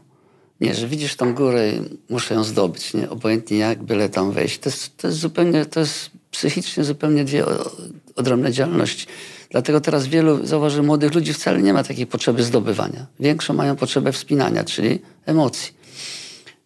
[0.61, 1.81] Nie, że widzisz tą górę i
[2.13, 3.09] muszę ją zdobyć, nie?
[3.09, 4.59] Obojętnie jak, byle tam wejść.
[4.59, 7.45] To jest, to jest zupełnie, to jest psychicznie zupełnie dwie
[8.15, 9.07] odrębne działalności.
[9.49, 13.05] Dlatego teraz wielu, zauważy, młodych ludzi wcale nie ma takiej potrzeby zdobywania.
[13.19, 15.73] Większą mają potrzebę wspinania, czyli emocji.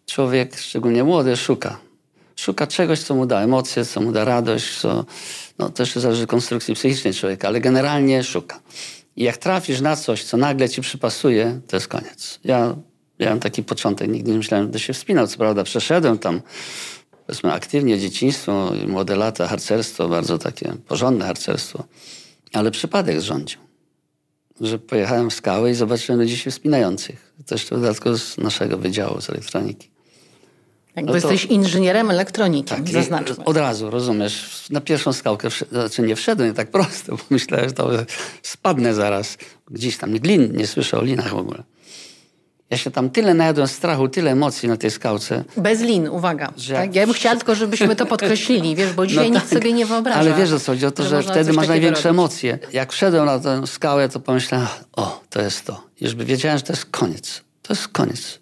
[0.06, 1.78] Człowiek, szczególnie młody, szuka.
[2.36, 5.04] Szuka czegoś, co mu da emocje, co mu da radość, co
[5.58, 8.60] no, też zależy konstrukcji psychicznej człowieka, ale generalnie szuka.
[9.16, 12.40] I jak trafisz na coś, co nagle ci przypasuje, to jest koniec.
[12.44, 12.76] Ja
[13.20, 15.26] miałem taki początek, nigdy nie myślałem, że się wspinał.
[15.26, 16.40] Co prawda przeszedłem tam
[17.26, 21.84] powiedzmy aktywnie dzieciństwo młode lata, harcerstwo, bardzo takie porządne harcerstwo.
[22.54, 23.60] Ale przypadek rządził.
[24.60, 27.34] że pojechałem w skały i zobaczyłem ludzi się wspinających.
[27.46, 29.90] To jeszcze w dodatku z naszego wydziału, z elektroniki.
[30.96, 33.44] Jakby no to, jesteś inżynierem elektronikiem, tak, zaznaczmy.
[33.44, 34.66] Od razu, rozumiesz.
[34.70, 37.90] Na pierwszą skałkę, znaczy nie wszedłem tak prosto, bo myślałem, że to
[38.42, 39.38] spadnę zaraz.
[39.70, 41.62] Gdzieś tam glin, nie słyszę o linach w ogóle.
[42.70, 45.44] Ja się tam tyle najadłem strachu, tyle emocji na tej skałce.
[45.56, 46.52] Bez lin, uwaga.
[46.56, 46.94] Że tak?
[46.94, 49.72] Ja bym chciała tylko, żebyśmy to podkreślili, wiesz, bo no dzisiaj no nikt tak, sobie
[49.72, 50.20] nie wyobraża.
[50.20, 50.86] Ale wiesz o co chodzi?
[50.86, 52.18] O to, że, że wtedy masz największe robić.
[52.18, 52.58] emocje.
[52.72, 55.82] Jak wszedłem na tę skałę, to pomyślałem, o, to jest to.
[56.00, 57.42] Już wiedziałem, że to jest koniec.
[57.62, 58.38] To jest koniec.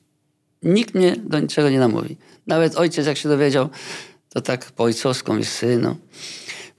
[0.62, 2.16] Nikt mnie do niczego nie namówi.
[2.46, 3.68] Nawet ojciec, jak się dowiedział,
[4.28, 5.96] to tak po ojcowsku mi synu,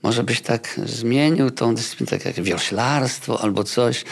[0.04, 4.04] może byś tak zmienił tą dyscyplinę, tak jak wioślarstwo albo coś.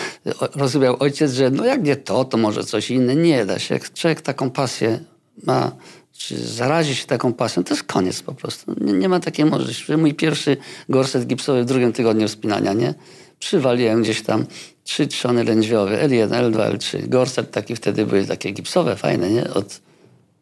[0.55, 3.17] Rozumiał ojciec, że no jak nie to, to może coś inne.
[3.17, 3.75] Nie da się.
[3.75, 5.01] Jak człowiek taką pasję
[5.43, 5.73] ma,
[6.13, 8.75] czy zarazi się taką pasją, to jest koniec po prostu.
[8.81, 9.97] Nie, nie ma takiej możliwości.
[9.97, 10.57] Mój pierwszy
[10.89, 12.95] gorset gipsowy w drugim tygodniu wspinania, nie?
[13.39, 14.47] Przywaliłem gdzieś tam
[14.85, 17.09] trzy trzony lędźwiowe, L1, L2, L3.
[17.09, 19.55] Gorset taki wtedy były takie gipsowe, fajne, nie?
[19.55, 19.81] Od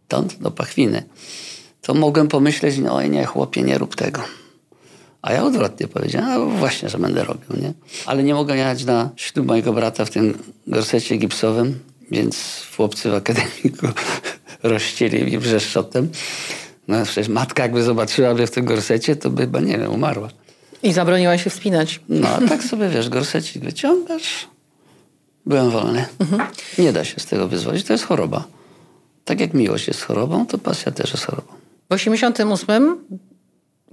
[0.07, 1.03] stąd do pachwiny.
[1.83, 4.40] To mogłem pomyśleć, no oj nie, chłopie, nie rób tego.
[5.23, 7.73] A ja odwrotnie powiedziałem, a właśnie, że będę robił, nie?
[8.07, 11.79] Ale nie mogę jechać na ślub mojego brata w tym gorsecie gipsowym,
[12.11, 13.87] więc chłopcy w akademiku
[14.63, 16.09] rozścieli mi wrzeszczotem.
[16.89, 20.29] No przecież matka jakby zobaczyła mnie w tym gorsecie, to by chyba, nie wiem, umarła.
[20.83, 22.01] I zabroniła się wspinać.
[22.09, 24.49] No, a tak sobie, wiesz, gorsecik wyciągasz.
[25.47, 26.07] Byłem wolny.
[26.19, 26.43] Mhm.
[26.79, 28.45] Nie da się z tego wyzwolić, to jest choroba.
[29.25, 31.53] Tak jak miłość jest chorobą, to pasja też jest chorobą.
[31.91, 32.97] W 88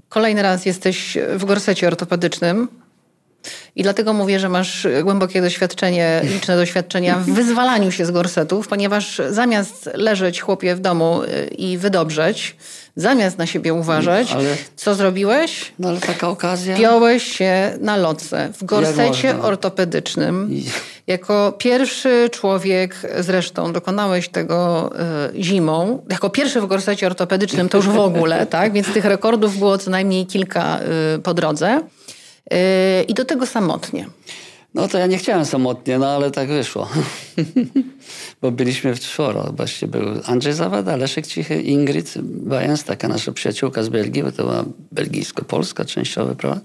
[0.10, 2.68] kolejny raz jesteś w gorsecie ortopedycznym.
[3.76, 9.22] I dlatego mówię, że masz głębokie doświadczenie, liczne doświadczenia w wyzwalaniu się z gorsetów, ponieważ
[9.30, 12.56] zamiast leżeć chłopie w domu y, i wydobrzeć,
[12.96, 15.74] zamiast na siebie uważać, ale, co zrobiłeś?
[15.80, 16.78] No ale taka okazja.
[16.78, 20.64] Piąłeś się na loce w gorsecie ortopedycznym.
[21.08, 24.90] Jako pierwszy człowiek, zresztą dokonałeś tego
[25.36, 28.74] y, zimą, jako pierwszy w gorsecie ortopedycznym to już w ogóle, tak?
[28.74, 30.80] Więc tych rekordów było co najmniej kilka
[31.16, 31.82] y, po drodze.
[32.54, 34.06] Y, I do tego samotnie.
[34.74, 36.90] No to ja nie chciałem samotnie, no ale tak wyszło.
[38.42, 39.54] Bo byliśmy w czworo.
[39.58, 44.44] Właśnie był Andrzej Zawada, Leszek Cichy, Ingrid Bajens, taka nasza przyjaciółka z Belgii, bo to
[44.44, 46.62] była belgijsko-polska częściowa, prawda?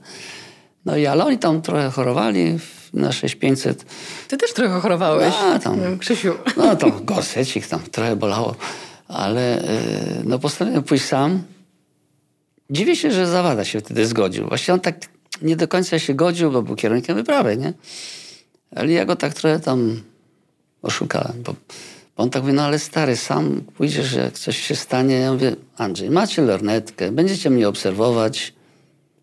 [0.85, 2.59] No i ale oni tam trochę chorowali
[2.93, 3.85] na 6500.
[4.29, 6.35] Ty też trochę chorowałeś, a, tam, Krzysiu.
[6.57, 8.55] No to gorsecik tam trochę bolało.
[9.09, 9.65] Ale y,
[10.25, 11.43] no postanowiłem pójść sam.
[12.71, 14.49] Dziwię się, że Zawada się wtedy zgodził.
[14.49, 14.97] Właściwie on tak
[15.43, 17.73] nie do końca się godził, bo był kierunkiem wyprawy, nie?
[18.77, 20.03] Ale ja go tak trochę tam
[20.83, 21.55] oszukałem, bo,
[22.17, 25.15] bo on tak mówi, no ale stary, sam pójdziesz, jak coś się stanie.
[25.15, 28.55] Ja mówię, Andrzej, macie lornetkę, będziecie mnie obserwować.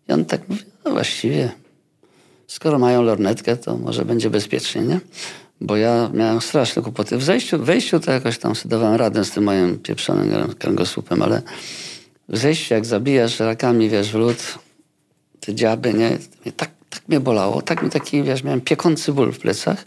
[0.08, 1.52] I on tak mówi, no właściwie,
[2.46, 5.00] skoro mają lornetkę, to może będzie bezpiecznie, nie?
[5.60, 7.16] Bo ja miałem straszne kłopoty.
[7.16, 11.42] W zejściu, wejściu to jakoś tam sobie radę z tym moim pieprzonym kręgosłupem, ale
[12.28, 14.36] w zejściu, jak zabijasz rakami, wiesz, w lód,
[15.40, 16.18] te dziaby, nie?
[16.56, 19.84] Tak, tak mnie bolało, tak mi taki, wiesz, miałem piekący ból w plecach.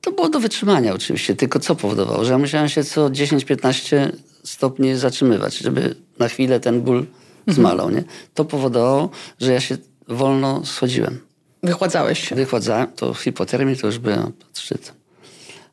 [0.00, 2.24] To było do wytrzymania oczywiście, tylko co powodowało?
[2.24, 4.10] Że ja musiałem się co 10-15
[4.44, 7.06] stopni zatrzymywać, żeby na chwilę ten ból.
[7.46, 8.04] Zmalał, nie?
[8.34, 9.76] To powodowało, że ja się
[10.08, 11.20] wolno schodziłem.
[11.62, 12.34] Wychładzałeś się?
[12.34, 14.94] Wychładzałem, to hipotermii to już byłem pod szczytem.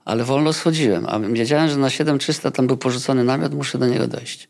[0.05, 4.08] Ale wolno schodziłem, a wiedziałem, że na 7300 tam był porzucony namiot, muszę do niego
[4.08, 4.49] dojść.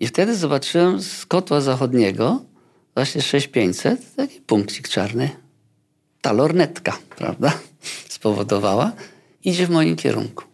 [0.00, 2.42] I wtedy zobaczyłem z kotła zachodniego,
[2.94, 5.30] właśnie 6500, taki punkcik czarny.
[6.20, 7.52] Ta lornetka, prawda,
[8.08, 8.92] spowodowała,
[9.44, 10.44] idzie w moim kierunku.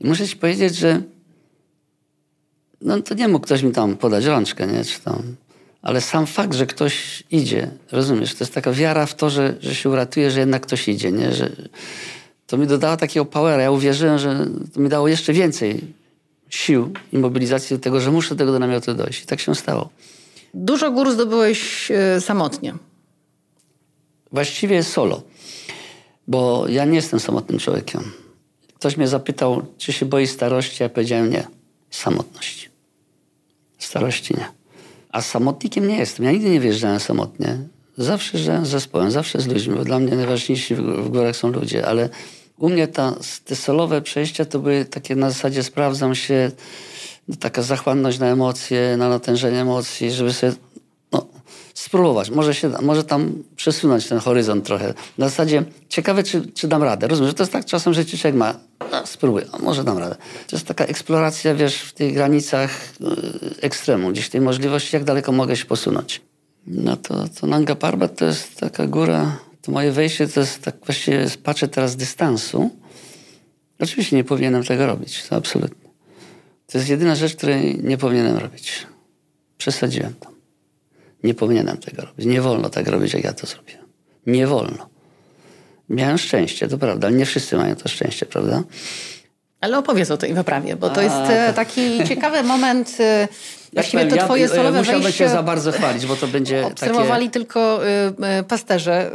[0.00, 1.02] I muszę ci powiedzieć, że
[2.80, 4.84] no to nie mógł ktoś mi tam podać rączkę, nie?
[4.84, 5.22] Czy tam,
[5.82, 9.74] ale sam fakt, że ktoś idzie, rozumiesz, to jest taka wiara w to, że, że
[9.74, 11.32] się uratuje, że jednak ktoś idzie, nie?
[11.32, 11.50] Że,
[12.46, 13.62] to mi dodało takiego powera.
[13.62, 15.80] Ja uwierzyłem, że to mi dało jeszcze więcej
[16.50, 19.22] sił i mobilizacji do tego, że muszę do tego do namiotu dojść.
[19.22, 19.88] I tak się stało.
[20.54, 22.74] Dużo gór zdobyłeś e, samotnie.
[24.32, 25.22] Właściwie solo,
[26.28, 28.12] bo ja nie jestem samotnym człowiekiem.
[28.74, 31.46] Ktoś mnie zapytał, czy się boi starości, ja powiedziałem nie.
[33.86, 34.34] Samotności.
[34.34, 34.64] Starości nie.
[35.12, 36.26] A samotnikiem nie jestem.
[36.26, 37.58] Ja nigdy nie wjeżdżałem samotnie.
[37.98, 41.86] Zawsze żyłem z zespołem, zawsze z ludźmi, bo dla mnie najważniejsi w górach są ludzie,
[41.86, 42.08] ale
[42.58, 46.50] u mnie ta, te solowe przejścia to były takie na zasadzie sprawdzam się,
[47.40, 50.73] taka zachłanność na emocje, na natężenie emocji, żeby sobie no,
[51.74, 52.30] spróbować.
[52.30, 54.94] Może, się, może tam przesunąć ten horyzont trochę.
[55.18, 57.08] Na zasadzie ciekawe, czy, czy dam radę.
[57.08, 58.54] Rozumiem, że to jest tak czasem, że człowiek ma,
[58.92, 60.16] no, spróbuję, a może dam radę.
[60.46, 63.10] To jest taka eksploracja, wiesz, w tych granicach yy,
[63.60, 66.20] ekstremu, gdzieś tej możliwości, jak daleko mogę się posunąć.
[66.66, 70.76] No to, to Nanga Parbat to jest taka góra to moje wejście to jest tak
[70.84, 72.70] właściwie patrzę teraz z dystansu.
[73.80, 75.90] Oczywiście nie powinienem tego robić, to absolutnie.
[76.66, 78.86] To jest jedyna rzecz, której nie powinienem robić.
[79.58, 80.33] Przesadziłem to.
[81.24, 82.26] Nie powinienem tego robić.
[82.26, 83.84] Nie wolno tak robić, jak ja to zrobiłem.
[84.26, 84.88] Nie wolno.
[85.88, 88.62] Miałem szczęście, to prawda, ale nie wszyscy mają to szczęście, prawda?
[89.60, 92.96] Ale opowiedz o tej wyprawie, bo to jest e, taki ciekawy moment.
[93.00, 93.28] e,
[93.72, 97.26] Właściwie to twoje ja, solowe musiałbym wejście się za bardzo chwalić, bo to będzie obserwowali
[97.26, 97.32] takie...
[97.32, 97.88] tylko y,
[98.40, 99.10] y, pasterze,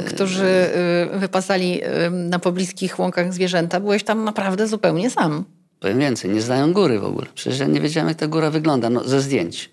[0.00, 0.70] y, którzy
[1.14, 1.80] y, wypasali
[2.10, 3.80] na pobliskich łąkach zwierzęta.
[3.80, 5.44] Byłeś tam naprawdę zupełnie sam.
[5.80, 7.26] Powiem więcej, nie znają góry w ogóle.
[7.34, 9.70] Przecież ja nie wiedziałem, jak ta góra wygląda, no, ze zdjęć.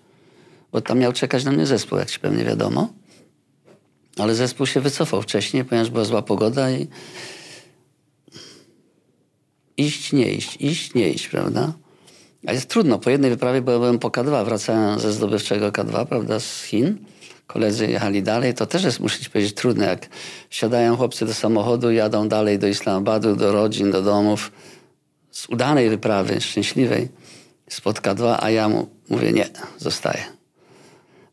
[0.72, 2.88] Bo tam miał czekać na mnie zespół, jak ci pewnie wiadomo.
[4.18, 6.88] Ale zespół się wycofał wcześniej, ponieważ była zła pogoda i
[9.76, 11.72] iść, nie iść, iść, nie iść, prawda?
[12.46, 12.98] A jest trudno.
[12.98, 16.98] Po jednej wyprawie byłem po K2, wracałem ze zdobywczego K2, prawda, z Chin.
[17.46, 18.54] Koledzy jechali dalej.
[18.54, 20.08] To też jest, muszę ci powiedzieć, trudne, jak
[20.50, 24.52] siadają chłopcy do samochodu, jadą dalej do Islamabadu, do rodzin, do domów.
[25.30, 27.08] Z udanej wyprawy, szczęśliwej,
[27.70, 29.48] spod K2, a ja mu mówię, nie,
[29.78, 30.24] zostaję.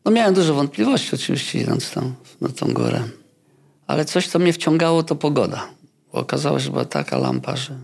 [0.04, 3.02] No miałem dużo wątpliwości oczywiście, idąc tam, na tą górę.
[3.86, 5.68] Ale coś, co mnie wciągało, to pogoda.
[6.12, 7.74] Bo okazało się, że była taka lampa, że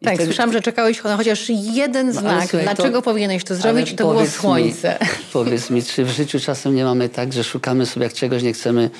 [0.00, 2.42] i Tak, wtedy- słyszałam, że czekałeś na chociaż jeden No, znak.
[2.50, 3.94] słuchaj, to- Dlaczego powinieneś to zrobić?
[3.94, 4.98] To było słońce.
[5.00, 8.42] Mi, powiedz mi, czy w życiu czasem nie mamy tak, że szukamy sobie, jak czegoś
[8.42, 8.90] nie chcemy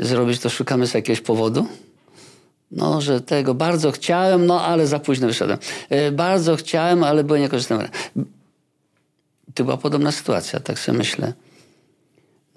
[0.00, 1.66] zrobić, to szukamy sobie jakiegoś powodu?
[2.70, 5.58] No, że tego bardzo chciałem, no ale za późno wyszedłem.
[5.90, 7.88] E, Bardzo chciałem, ale byłem niekorzystny.
[9.54, 11.32] To była podobna sytuacja, tak sobie myślę.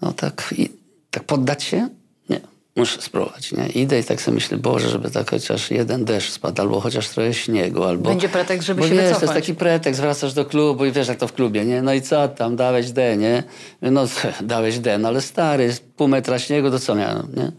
[0.01, 0.69] No tak, i,
[1.11, 1.89] tak poddać się?
[2.29, 2.39] Nie,
[2.75, 3.51] muszę spróbować.
[3.51, 3.67] Nie?
[3.67, 7.33] Idę i tak sobie myślę, Boże, żeby tak chociaż jeden deszcz spadł, albo chociaż trochę
[7.33, 8.09] śniegu, albo...
[8.09, 11.07] Będzie pretekst, żeby bo się wiesz, to jest taki pretekst, wracasz do klubu i wiesz,
[11.07, 11.81] jak to w klubie, nie?
[11.81, 13.43] No i co tam, dałeś D, nie?
[13.81, 14.05] No
[14.41, 17.51] dałeś D, no ale stary, pół metra śniegu, to co miałem, nie?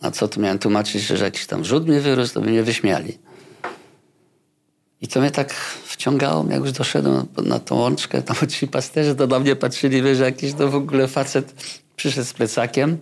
[0.00, 3.18] A co tu miałem tłumaczyć, że jakiś tam rzut mi wyrósł, to by mnie wyśmiali.
[5.00, 5.54] I to mnie tak
[5.84, 10.18] wciągało, jak już doszedłem na, tą łączkę, tam ci pasterze to na mnie patrzyli, wiesz,
[10.18, 11.54] jakiś to w ogóle facet
[11.96, 12.98] przyszedł z plecakiem.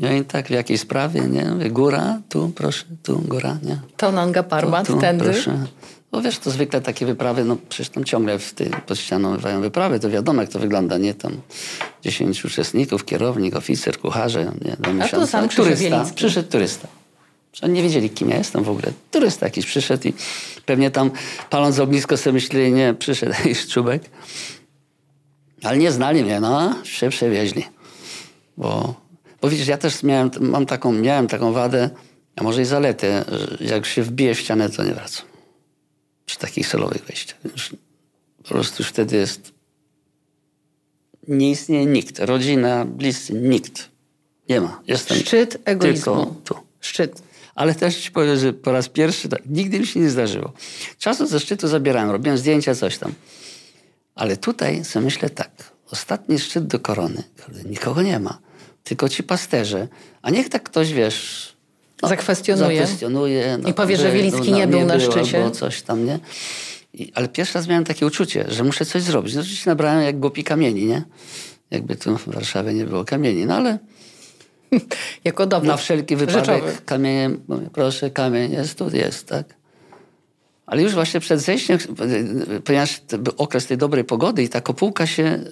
[0.00, 1.44] No i tak w jakiej sprawie, nie?
[1.44, 3.80] Mówię, góra, tu proszę, tu góra, nie?
[3.96, 5.24] To Nanga Parbat, tu, tędy.
[5.24, 5.66] Proszę.
[6.12, 9.60] No wiesz, to zwykle takie wyprawy, no przecież tam ciągle w tej, pod ścianą bywają
[9.60, 11.14] wyprawy, to wiadomo jak to wygląda, nie?
[11.14, 11.32] Tam
[12.02, 14.76] 10 uczestników, kierownik, oficer, kucharze, nie?
[14.78, 15.26] Do miesiąca.
[15.26, 16.16] sam Krzysztof turysta, Bielicki.
[16.16, 16.88] przyszedł turysta.
[17.54, 18.92] Że Oni nie wiedzieli, kim ja jestem w ogóle.
[19.10, 20.12] Turysta jakiś przyszedł i
[20.66, 21.10] pewnie tam
[21.50, 24.02] paląc ognisko sobie myśleli, nie, przyszedł jakiś czubek.
[25.62, 27.64] Ale nie znali mnie, no, się przewieźli.
[28.56, 28.94] Bo,
[29.40, 31.90] bo widzisz, ja też miałem, mam taką, miałem taką wadę,
[32.36, 33.24] a może i zaletę,
[33.60, 35.26] że jak się wbije w ścianę, to nie wracam.
[36.26, 37.38] Przy takich solowych wejściach.
[38.42, 39.52] Po prostu już wtedy jest...
[41.28, 42.18] Nie istnieje nikt.
[42.18, 43.88] Rodzina, bliscy, nikt.
[44.48, 44.80] Nie ma.
[44.86, 46.14] Jestem Szczyt egoizmu.
[46.14, 46.54] tylko tu.
[46.80, 47.22] Szczyt.
[47.54, 50.52] Ale też ci powiem, że po raz pierwszy, tak, nigdy mi się nie zdarzyło.
[50.98, 53.12] Czasem ze szczytu zabierałem, robiłem zdjęcia, coś tam.
[54.14, 55.50] Ale tutaj sobie myślę tak,
[55.90, 57.22] ostatni szczyt do korony,
[57.70, 58.38] nikogo nie ma,
[58.84, 59.88] tylko ci pasterze.
[60.22, 61.54] A niech tak ktoś, wiesz...
[62.02, 62.80] Zakwestionuje.
[62.80, 63.58] Zakwestionuje.
[63.66, 65.38] I powie, że by- Wielicki nie był na szczycie.
[65.38, 66.18] Albo coś tam, nie?
[66.94, 69.34] I, ale pierwszy raz miałem takie uczucie, że muszę coś zrobić.
[69.34, 71.02] No oczywiście nabrałem jak głupi kamieni, nie?
[71.70, 73.78] Jakby tu w Warszawie nie było kamieni, no ale
[75.24, 76.72] Jako dowód na wszelki wypadek rzeczowy.
[76.84, 77.40] kamieniem,
[77.72, 79.54] proszę, kamień jest, tu jest, tak?
[80.66, 81.78] Ale już właśnie przed zejściem,
[82.64, 85.44] ponieważ był okres tej dobrej pogody i ta kopułka się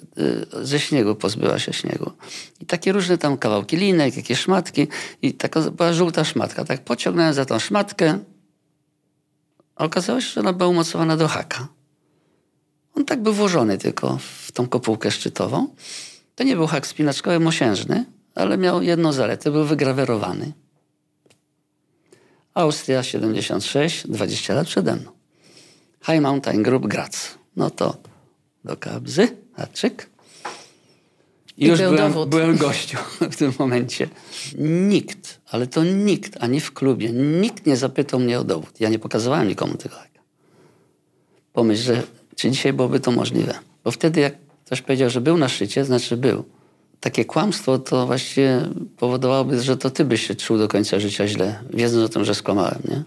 [0.61, 2.11] y, ze śniegu pozbyła się śniegu.
[2.59, 4.87] I takie różne tam kawałki linek, jakieś szmatki
[5.21, 6.65] i taka była żółta szmatka.
[6.65, 8.19] Tak pociągnąłem za tą szmatkę,
[9.75, 11.67] a okazało się, że ona była umocowana do haka.
[12.95, 15.67] On tak był włożony tylko w tą kopułkę szczytową.
[16.35, 18.05] To nie był hak spinaczkowy mosiężny,
[18.35, 20.53] ale miał jedną zaletę, był wygrawerowany.
[22.53, 25.11] Austria 76, 20 lat przede mną.
[26.05, 27.37] High Mountain Group Graz.
[27.55, 27.97] No to
[28.65, 30.09] do kabzy, haczyk.
[31.57, 32.29] I już był byłem, dowód.
[32.29, 32.97] byłem gościu
[33.31, 34.09] w tym momencie.
[34.57, 38.79] Nikt, ale to nikt, ani w klubie, nikt nie zapytał mnie o dowód.
[38.79, 40.19] Ja nie pokazywałem nikomu tego haka.
[41.53, 42.03] Pomyśl, że
[42.35, 43.53] czy dzisiaj byłoby to możliwe.
[43.83, 44.33] Bo wtedy jak
[44.65, 46.43] ktoś powiedział, że był na szczycie, znaczy był.
[47.03, 51.59] Takie kłamstwo to właściwie powodowałoby, że to ty byś się czuł do końca życia źle,
[51.73, 53.03] wiedząc o tym, że skłamałem, nie?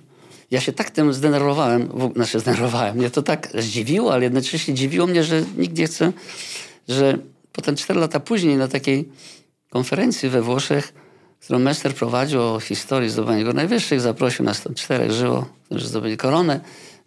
[0.50, 5.24] Ja się tak tym zdenerwowałem, znaczy zdenerwowałem, mnie to tak zdziwiło, ale jednocześnie dziwiło mnie,
[5.24, 6.12] że nikt nie chce,
[6.88, 7.18] że
[7.52, 9.08] potem cztery lata później na takiej
[9.70, 10.92] konferencji we Włoszech,
[11.40, 16.16] którą Mester prowadził o historii zdobywania go najwyższych, zaprosił nas tam czterech żyło, którzy zdobyli
[16.16, 16.60] koronę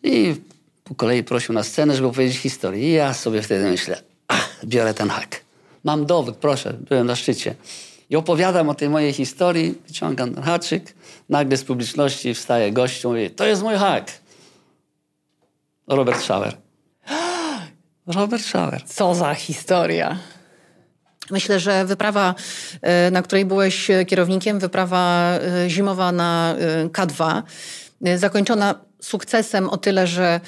[0.04, 0.36] i
[0.84, 2.90] po kolei prosił na scenę, żeby opowiedzieć historię.
[2.90, 5.49] I ja sobie wtedy myślę, ach, biorę ten hak.
[5.84, 7.56] Mam dowód, proszę, byłem na szczycie.
[8.10, 10.96] I opowiadam o tej mojej historii, wyciągam haczyk,
[11.30, 14.12] nagle z publiczności wstaje gościu mówi, to jest mój hak.
[15.88, 16.58] Robert Schauer.
[18.08, 18.84] Robert Schauer.
[18.86, 20.20] Co za historia.
[21.32, 22.36] Myślę, że wyprawa,
[22.82, 27.42] e, na której byłeś kierownikiem, wyprawa e, zimowa na e, K2,
[28.16, 30.40] zakończona sukcesem o tyle, że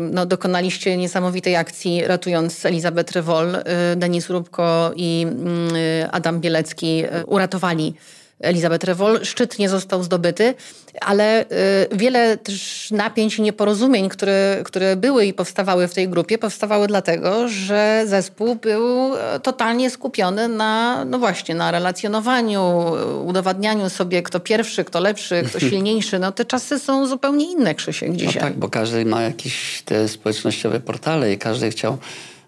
[0.00, 3.56] no, dokonaliście niesamowitej akcji ratując Elizabeth Rewol.
[3.96, 5.68] Denis Rubko i mm,
[6.10, 7.94] Adam Bielecki uratowali
[8.40, 9.24] Elizabeth Rewol.
[9.24, 10.54] Szczyt nie został zdobyty,
[11.00, 11.46] ale y,
[11.92, 17.48] wiele też napięć i nieporozumień, które, które były i powstawały w tej grupie, powstawały dlatego,
[17.48, 22.92] że zespół był e, totalnie skupiony na, no właśnie, na relacjonowaniu,
[23.24, 26.18] udowadnianiu sobie, kto pierwszy, kto lepszy, kto silniejszy.
[26.18, 28.34] No te czasy są zupełnie inne, Krzysiek, no dzisiaj.
[28.34, 31.98] No tak, bo każdy ma jakieś te społecznościowe portale i każdy chciał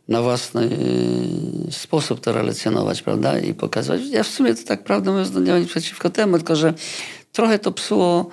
[0.09, 0.69] na własny
[1.69, 3.39] y, sposób to relacjonować, prawda?
[3.39, 4.01] I pokazać.
[4.11, 6.75] Ja w sumie to tak prawdę mówiąc, no nie mam nic przeciwko temu, tylko że
[7.33, 8.29] trochę to psuło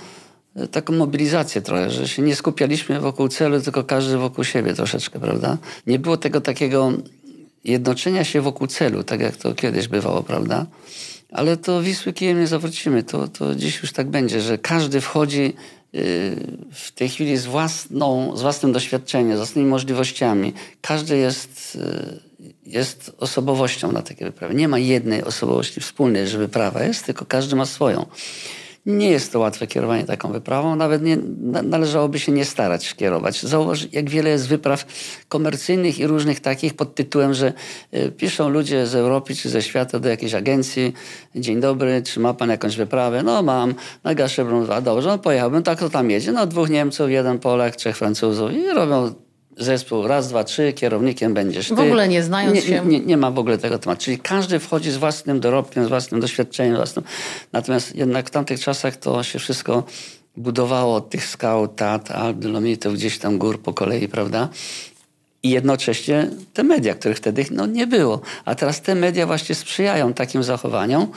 [0.58, 5.20] y, taką mobilizację trochę, że się nie skupialiśmy wokół celu, tylko każdy wokół siebie troszeczkę,
[5.20, 5.58] prawda?
[5.88, 6.92] Nie było tego takiego
[7.64, 10.66] jednoczenia się wokół celu, tak jak to kiedyś bywało, prawda?
[11.32, 13.04] Ale to Wisły kijem nie zawrócimy.
[13.04, 15.54] To, to dziś już tak będzie, że każdy wchodzi
[16.72, 20.54] w tej chwili z, własną, z własnym doświadczeniem, z własnymi możliwościami.
[20.82, 21.78] Każdy jest,
[22.40, 24.56] y, jest osobowością na takie wyprawy.
[24.56, 28.06] Nie ma jednej osobowości wspólnej, że wyprawa jest, tylko każdy ma swoją.
[28.86, 31.18] Nie jest to łatwe kierowanie taką wyprawą, nawet nie,
[31.64, 33.42] należałoby się nie starać kierować.
[33.42, 34.86] Zauważ, jak wiele jest wypraw
[35.30, 37.54] komercyjnych i różnych takich pod tytułem, że
[37.94, 40.94] y, piszą ludzie z Europy czy ze świata do jakiejś agencji,
[41.36, 43.24] dzień dobry, czy ma pan jakąś wyprawę?
[43.24, 47.10] No mam, na Gaszerbrun 2, dobrze, no pojechałbym, tak to tam jedzie, no dwóch Niemców,
[47.10, 49.14] jeden Polak, trzech Francuzów i robią
[49.58, 51.76] zespół raz, dwa, trzy, kierownikiem będziesz ty.
[51.76, 52.86] W ogóle nie znając nie, się.
[52.86, 54.04] Nie, nie, ma w ogóle tego tematu.
[54.04, 56.76] Czyli każdy wchodzi z własnym dorobkiem, z własnym doświadczeniem.
[56.76, 57.06] Własnym.
[57.54, 59.84] Natomiast jednak w tamtych czasach to się wszystko
[60.38, 64.50] budowało od tych skał, tat, Dolomitów, gdzieś tam gór po kolei, prawda?
[65.44, 68.22] I jednocześnie te media, których wtedy no, nie było.
[68.46, 71.08] A teraz te media właśnie sprzyjają takim zachowaniom,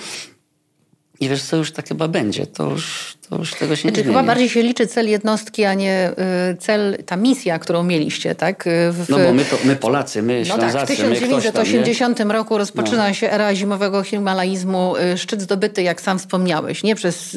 [1.21, 2.47] i wiesz co, już tak chyba będzie.
[2.47, 4.17] To już, to już tego się znaczy, nie zmieni.
[4.17, 6.11] Chyba bardziej się liczy cel jednostki, a nie
[6.53, 8.67] y, cel, ta misja, którą mieliście, tak?
[8.67, 12.31] Y, w, no bo my, to, my Polacy, my no Ślązacy, tak, w 1980 tam,
[12.31, 13.15] roku rozpoczyna no.
[13.15, 14.97] się era zimowego himalaizmu.
[14.97, 17.37] Y, szczyt zdobyty, jak sam wspomniałeś, nie przez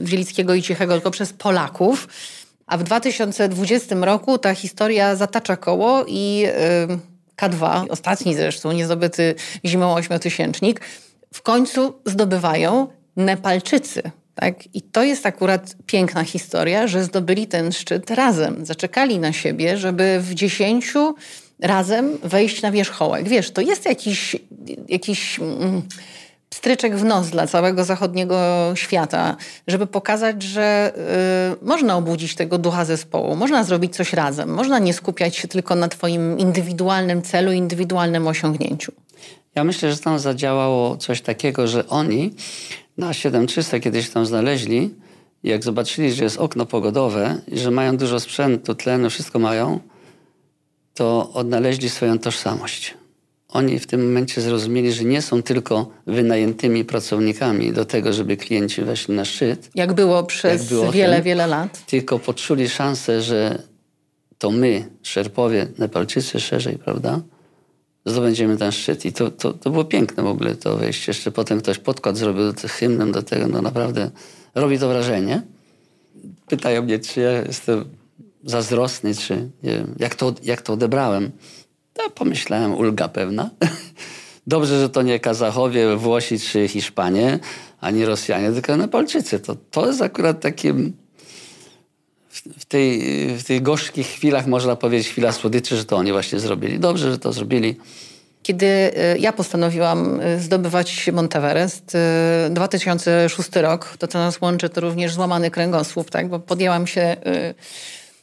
[0.00, 2.08] Wielickiego i Cichego, tylko przez Polaków.
[2.66, 6.46] A w 2020 roku ta historia zatacza koło i
[7.42, 10.80] K2, ostatni zresztą niezdobyty zimą ośmiotysięcznik,
[11.34, 14.02] w końcu zdobywają Nepalczycy.
[14.34, 14.74] Tak?
[14.74, 18.66] I to jest akurat piękna historia, że zdobyli ten szczyt razem.
[18.66, 21.14] Zaczekali na siebie, żeby w dziesięciu
[21.60, 23.28] razem wejść na wierzchołek.
[23.28, 24.36] Wiesz, to jest jakiś,
[24.88, 25.82] jakiś mm,
[26.54, 28.36] stryczek w nos dla całego zachodniego
[28.74, 29.36] świata,
[29.66, 30.92] żeby pokazać, że
[31.62, 35.74] y, można obudzić tego ducha zespołu, można zrobić coś razem, można nie skupiać się tylko
[35.74, 38.92] na twoim indywidualnym celu, indywidualnym osiągnięciu.
[39.54, 42.34] Ja myślę, że tam zadziałało coś takiego, że oni
[43.00, 44.94] na 7300 kiedyś tam znaleźli,
[45.42, 49.80] jak zobaczyli, że jest okno pogodowe i że mają dużo sprzętu, tlenu, wszystko mają,
[50.94, 52.94] to odnaleźli swoją tożsamość.
[53.48, 58.82] Oni w tym momencie zrozumieli, że nie są tylko wynajętymi pracownikami do tego, żeby klienci
[58.82, 59.70] weszli na szczyt.
[59.74, 61.86] Jak było przez jak było wiele, tym, wiele lat.
[61.86, 63.62] Tylko poczuli szansę, że
[64.38, 67.20] to my, Szerpowie, Nepalczycy szerzej, prawda?
[68.10, 69.04] Zdobędziemy ten szczyt.
[69.04, 71.10] I to, to, to było piękne w ogóle to wejście.
[71.10, 73.46] Jeszcze potem ktoś podkład zrobił do hymnem do tego.
[73.48, 74.10] No naprawdę
[74.54, 75.42] robi to wrażenie.
[76.48, 77.84] Pytają mnie, czy ja jestem
[78.44, 81.30] zazdrosny, czy wiem, jak, to, jak to odebrałem.
[81.92, 83.50] To pomyślałem, ulga pewna.
[84.46, 87.38] Dobrze, że to nie Kazachowie, Włosi czy Hiszpanie,
[87.80, 89.40] ani Rosjanie, tylko Nepalczycy.
[89.40, 90.92] To, to jest akurat takim
[92.30, 93.00] w, tej,
[93.36, 96.78] w tych gorzkich chwilach, można powiedzieć, chwila słodyczy, że to oni właśnie zrobili.
[96.78, 97.76] Dobrze, że to zrobili.
[98.42, 101.96] Kiedy e, ja postanowiłam e, zdobywać Monteverest,
[102.50, 106.28] 2006 e, rok, to co nas łączy, to również złamany kręgosłup, tak?
[106.28, 107.16] bo podjęłam się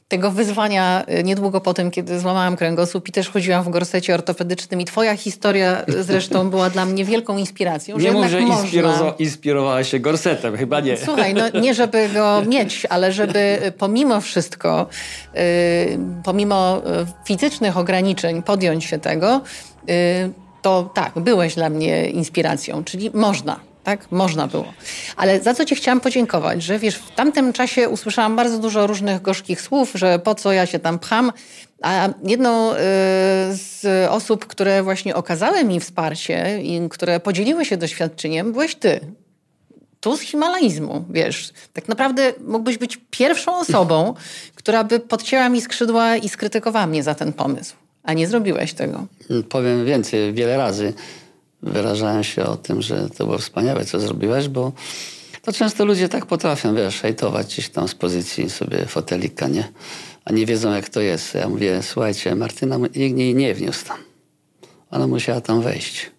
[0.08, 4.82] tego wyzwania y, niedługo po tym, kiedy złamałam kręgosłup i też chodziłam w gorsecie ortopedycznym
[4.82, 7.98] i twoja historia zresztą była dla mnie wielką inspiracją.
[7.98, 9.14] Nie mów, że można...
[9.20, 10.98] inspirowała się gorsetem, chyba nie.
[10.98, 14.88] Słuchaj, no nie żeby go mieć, ale żeby pomimo wszystko,
[16.24, 16.82] pomimo
[17.26, 19.42] fizycznych ograniczeń podjąć się tego,
[20.62, 24.12] to tak, byłeś dla mnie inspiracją, czyli można tak?
[24.12, 24.74] Można było.
[25.18, 29.22] Ale za co ci chciałam podziękować, że wiesz, w tamtym czasie usłyszałam bardzo dużo różnych
[29.22, 31.32] gorzkich słów, że po co ja się tam pcham,
[31.82, 32.76] a jedną y,
[33.52, 39.00] z osób, które właśnie okazały mi wsparcie i które podzieliły się doświadczeniem, byłeś ty.
[40.00, 41.54] Tu z himalaizmu, wiesz.
[41.74, 44.14] Tak naprawdę mógłbyś być pierwszą osobą,
[44.56, 47.76] która by podcięła mi skrzydła i skrytykowała mnie za ten pomysł.
[48.04, 49.08] A nie zrobiłeś tego.
[49.50, 50.94] Powiem więcej, wiele razy
[51.62, 54.72] wyrażałem się o tym, że to było wspaniałe, co zrobiłeś, bo
[55.42, 59.72] to często ludzie tak potrafią, wiesz, hejtować gdzieś tam z pozycji sobie fotelika, nie?
[60.26, 61.34] A nie wiedzą, jak to jest.
[61.34, 63.98] Ja mówię, słuchajcie, Martyna nikt jej nie wniósł tam.
[64.92, 66.12] Ona musiała tam wejść.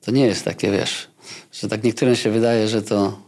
[0.00, 1.08] To nie jest takie, wiesz,
[1.52, 3.18] że tak niektórym się wydaje, że to...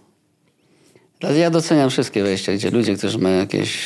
[1.36, 3.78] Ja doceniam wszystkie wejścia, gdzie ludzie, którzy mają jakieś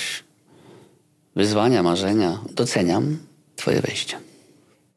[1.37, 3.19] wyzwania, marzenia, doceniam
[3.57, 4.21] twoje wejście.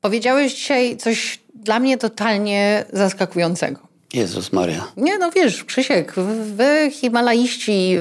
[0.02, 3.94] Powiedziałeś dzisiaj coś dla mnie totalnie zaskakującego.
[4.14, 4.88] Jezus Maria.
[4.98, 6.14] Nie, no wiesz, Krzysiek,
[6.56, 7.98] wy himalaiści,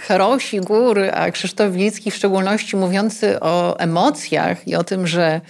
[0.00, 5.40] herosi gór, a Krzysztof Wilicki w szczególności mówiący o emocjach i o tym, że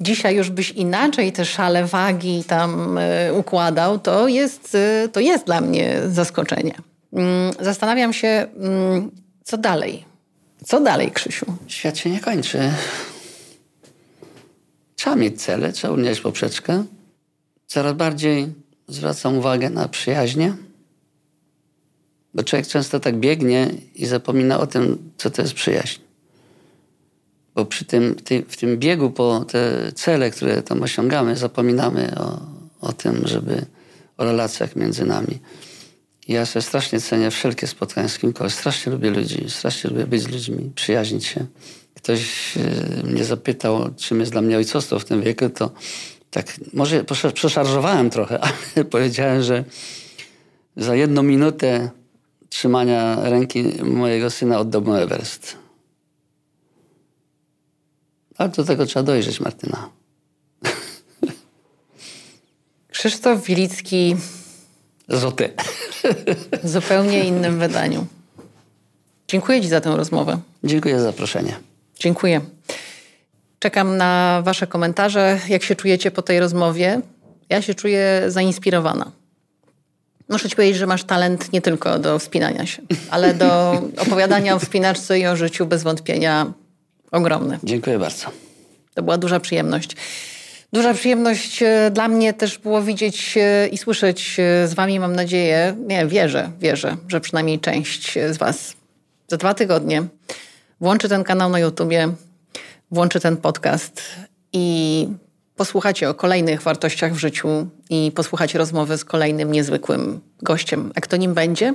[0.00, 5.46] dzisiaj już byś inaczej te szale wagi tam y, układał, to jest, y, to jest
[5.46, 6.74] dla mnie zaskoczenie.
[7.12, 9.10] Mm, zastanawiam się, mm,
[9.44, 10.04] co dalej?
[10.64, 11.46] Co dalej, Krzysiu?
[11.66, 12.72] Świat się nie kończy.
[14.96, 16.84] Trzeba mieć cele, trzeba unieść poprzeczkę.
[17.70, 18.48] Coraz bardziej
[18.88, 20.56] zwracam uwagę na przyjaźnie,
[22.34, 26.00] bo człowiek często tak biegnie i zapomina o tym, co to jest przyjaźń.
[27.54, 28.16] Bo przy tym,
[28.48, 32.40] w tym biegu po te cele, które tam osiągamy, zapominamy o,
[32.80, 33.66] o tym, żeby
[34.16, 35.38] o relacjach między nami.
[36.28, 38.58] Ja sobie strasznie cenię wszelkie spotkania z kimkolwiek.
[38.58, 41.46] Strasznie lubię ludzi, strasznie lubię być z ludźmi, przyjaźnić się.
[41.94, 45.70] Ktoś e, mnie zapytał, czym jest dla mnie ojcostwo w tym wieku, to
[46.30, 47.04] tak może
[47.34, 49.64] przeszarżowałem trochę, ale powiedziałem, że
[50.76, 51.90] za jedną minutę
[52.48, 55.56] trzymania ręki mojego syna oddałbym Everest.
[58.36, 59.88] Ale do tego trzeba dojrzeć, Martyna.
[62.92, 64.16] Krzysztof Wilicki.
[65.08, 65.52] Zoty.
[66.62, 68.06] W zupełnie innym wydaniu.
[69.28, 70.40] Dziękuję Ci za tę rozmowę.
[70.64, 71.56] Dziękuję za zaproszenie.
[71.98, 72.40] Dziękuję.
[73.60, 75.38] Czekam na Wasze komentarze.
[75.48, 77.00] Jak się czujecie po tej rozmowie?
[77.48, 79.12] Ja się czuję zainspirowana.
[80.28, 83.72] Muszę Ci powiedzieć, że masz talent nie tylko do wspinania się, ale do
[84.06, 86.52] opowiadania o wspinaczce i o życiu bez wątpienia
[87.10, 87.58] ogromny.
[87.64, 88.26] Dziękuję bardzo.
[88.94, 89.96] To była duża przyjemność.
[90.72, 95.16] Duża przyjemność e, dla mnie też było widzieć e, i słyszeć e, z Wami, mam
[95.16, 98.74] nadzieję, nie, wierzę, wierzę, że przynajmniej część z Was
[99.28, 100.02] za dwa tygodnie
[100.80, 102.08] włączy ten kanał na YouTubie,
[102.90, 104.02] włączy ten podcast
[104.52, 105.08] i
[105.56, 107.48] posłuchacie o kolejnych wartościach w życiu
[107.90, 110.92] i posłuchacie rozmowy z kolejnym niezwykłym gościem.
[110.94, 111.74] A kto nim będzie?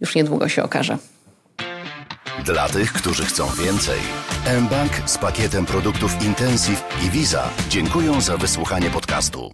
[0.00, 0.98] Już niedługo się okaże.
[2.44, 4.00] Dla tych, którzy chcą więcej,
[4.60, 9.50] mBank z pakietem produktów Intensive i Visa dziękują za wysłuchanie podcastu.